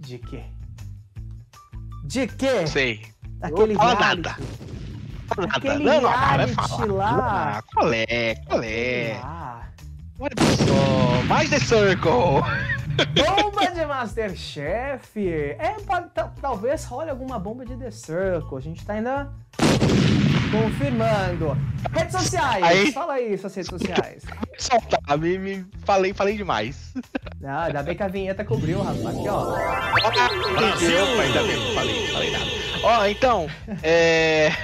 [0.00, 0.44] de quê?
[2.04, 2.66] De quê?
[2.66, 3.11] Sei.
[3.42, 4.22] Daquele Fala reality.
[4.22, 4.36] nada.
[5.26, 5.56] Fala nada.
[5.58, 6.86] Aquele Não, não, reality falar.
[6.92, 7.58] lá.
[7.58, 8.34] Ah, qual é?
[8.46, 9.20] Qual é?
[9.22, 9.62] Ah,
[10.18, 12.42] Olha só, mais The Circle.
[13.42, 15.28] bomba de Masterchef.
[15.58, 18.56] É, pode- talvez role alguma bomba de The Circle.
[18.56, 19.30] A gente tá ainda
[20.52, 21.56] confirmando.
[21.92, 22.62] Redes sociais.
[22.62, 24.22] Aí- Fala aí suas redes sociais.
[24.58, 26.92] Soltar, me, me falei, falei demais.
[27.44, 29.06] Ah, ainda bem que a vinheta cobriu, rapaz.
[29.06, 29.52] Aqui, ó.
[29.52, 32.44] Opa, ainda bem, não falei, não falei nada.
[32.84, 33.48] Ó, então,
[33.82, 34.50] é.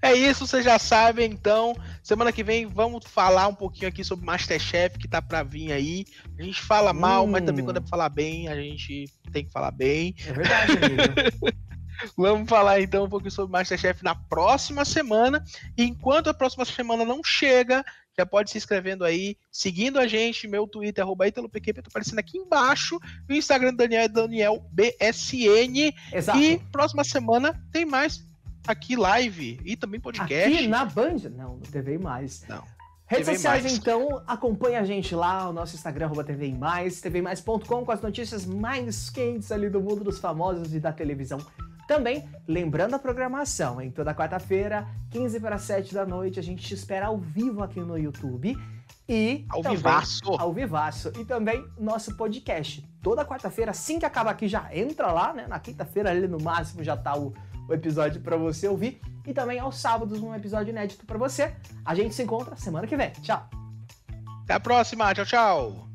[0.00, 1.74] É isso, vocês já sabem, então.
[2.02, 6.04] Semana que vem vamos falar um pouquinho aqui sobre Masterchef que tá pra vir aí.
[6.38, 7.28] A gente fala mal, Hum.
[7.30, 10.14] mas também quando é pra falar bem, a gente tem que falar bem.
[10.26, 11.56] É verdade, amigo.
[12.16, 15.44] Vamos falar então um pouquinho sobre Masterchef na próxima semana.
[15.76, 17.84] E enquanto a próxima semana não chega,
[18.16, 22.38] já pode se inscrevendo aí, seguindo a gente, meu Twitter, arroba ItaloPQ, tá aparecendo aqui
[22.38, 22.98] embaixo.
[23.28, 25.94] E o Instagram do Daniel é DanielBSN.
[26.12, 26.38] Exato.
[26.38, 28.24] E próxima semana tem mais
[28.66, 30.54] aqui live e também podcast.
[30.54, 31.18] Aqui na Band?
[31.36, 32.44] Não, no TV Mais.
[32.48, 32.62] Não.
[33.06, 33.76] Redes TV sociais, Mais.
[33.76, 38.46] então, acompanha a gente lá, o nosso Instagram, arroba TV Mais, tvmais.com, com as notícias
[38.46, 41.38] mais quentes ali do mundo dos famosos e da televisão.
[41.86, 46.74] Também, lembrando a programação, em toda quarta-feira, 15 para 7 da noite, a gente te
[46.74, 48.56] espera ao vivo aqui no YouTube.
[49.08, 50.32] E Ao também- vivaço.
[50.38, 51.12] Ao vivaço.
[51.18, 52.82] E também nosso podcast.
[53.02, 55.46] Toda quarta-feira, assim que acaba aqui, já entra lá, né?
[55.46, 57.34] Na quinta-feira, ali no máximo, já tá o,
[57.68, 58.98] o episódio para você ouvir.
[59.26, 61.54] E também aos sábados, um episódio inédito para você.
[61.84, 63.10] A gente se encontra semana que vem.
[63.10, 63.46] Tchau!
[64.44, 65.12] Até a próxima.
[65.14, 65.93] Tchau, tchau.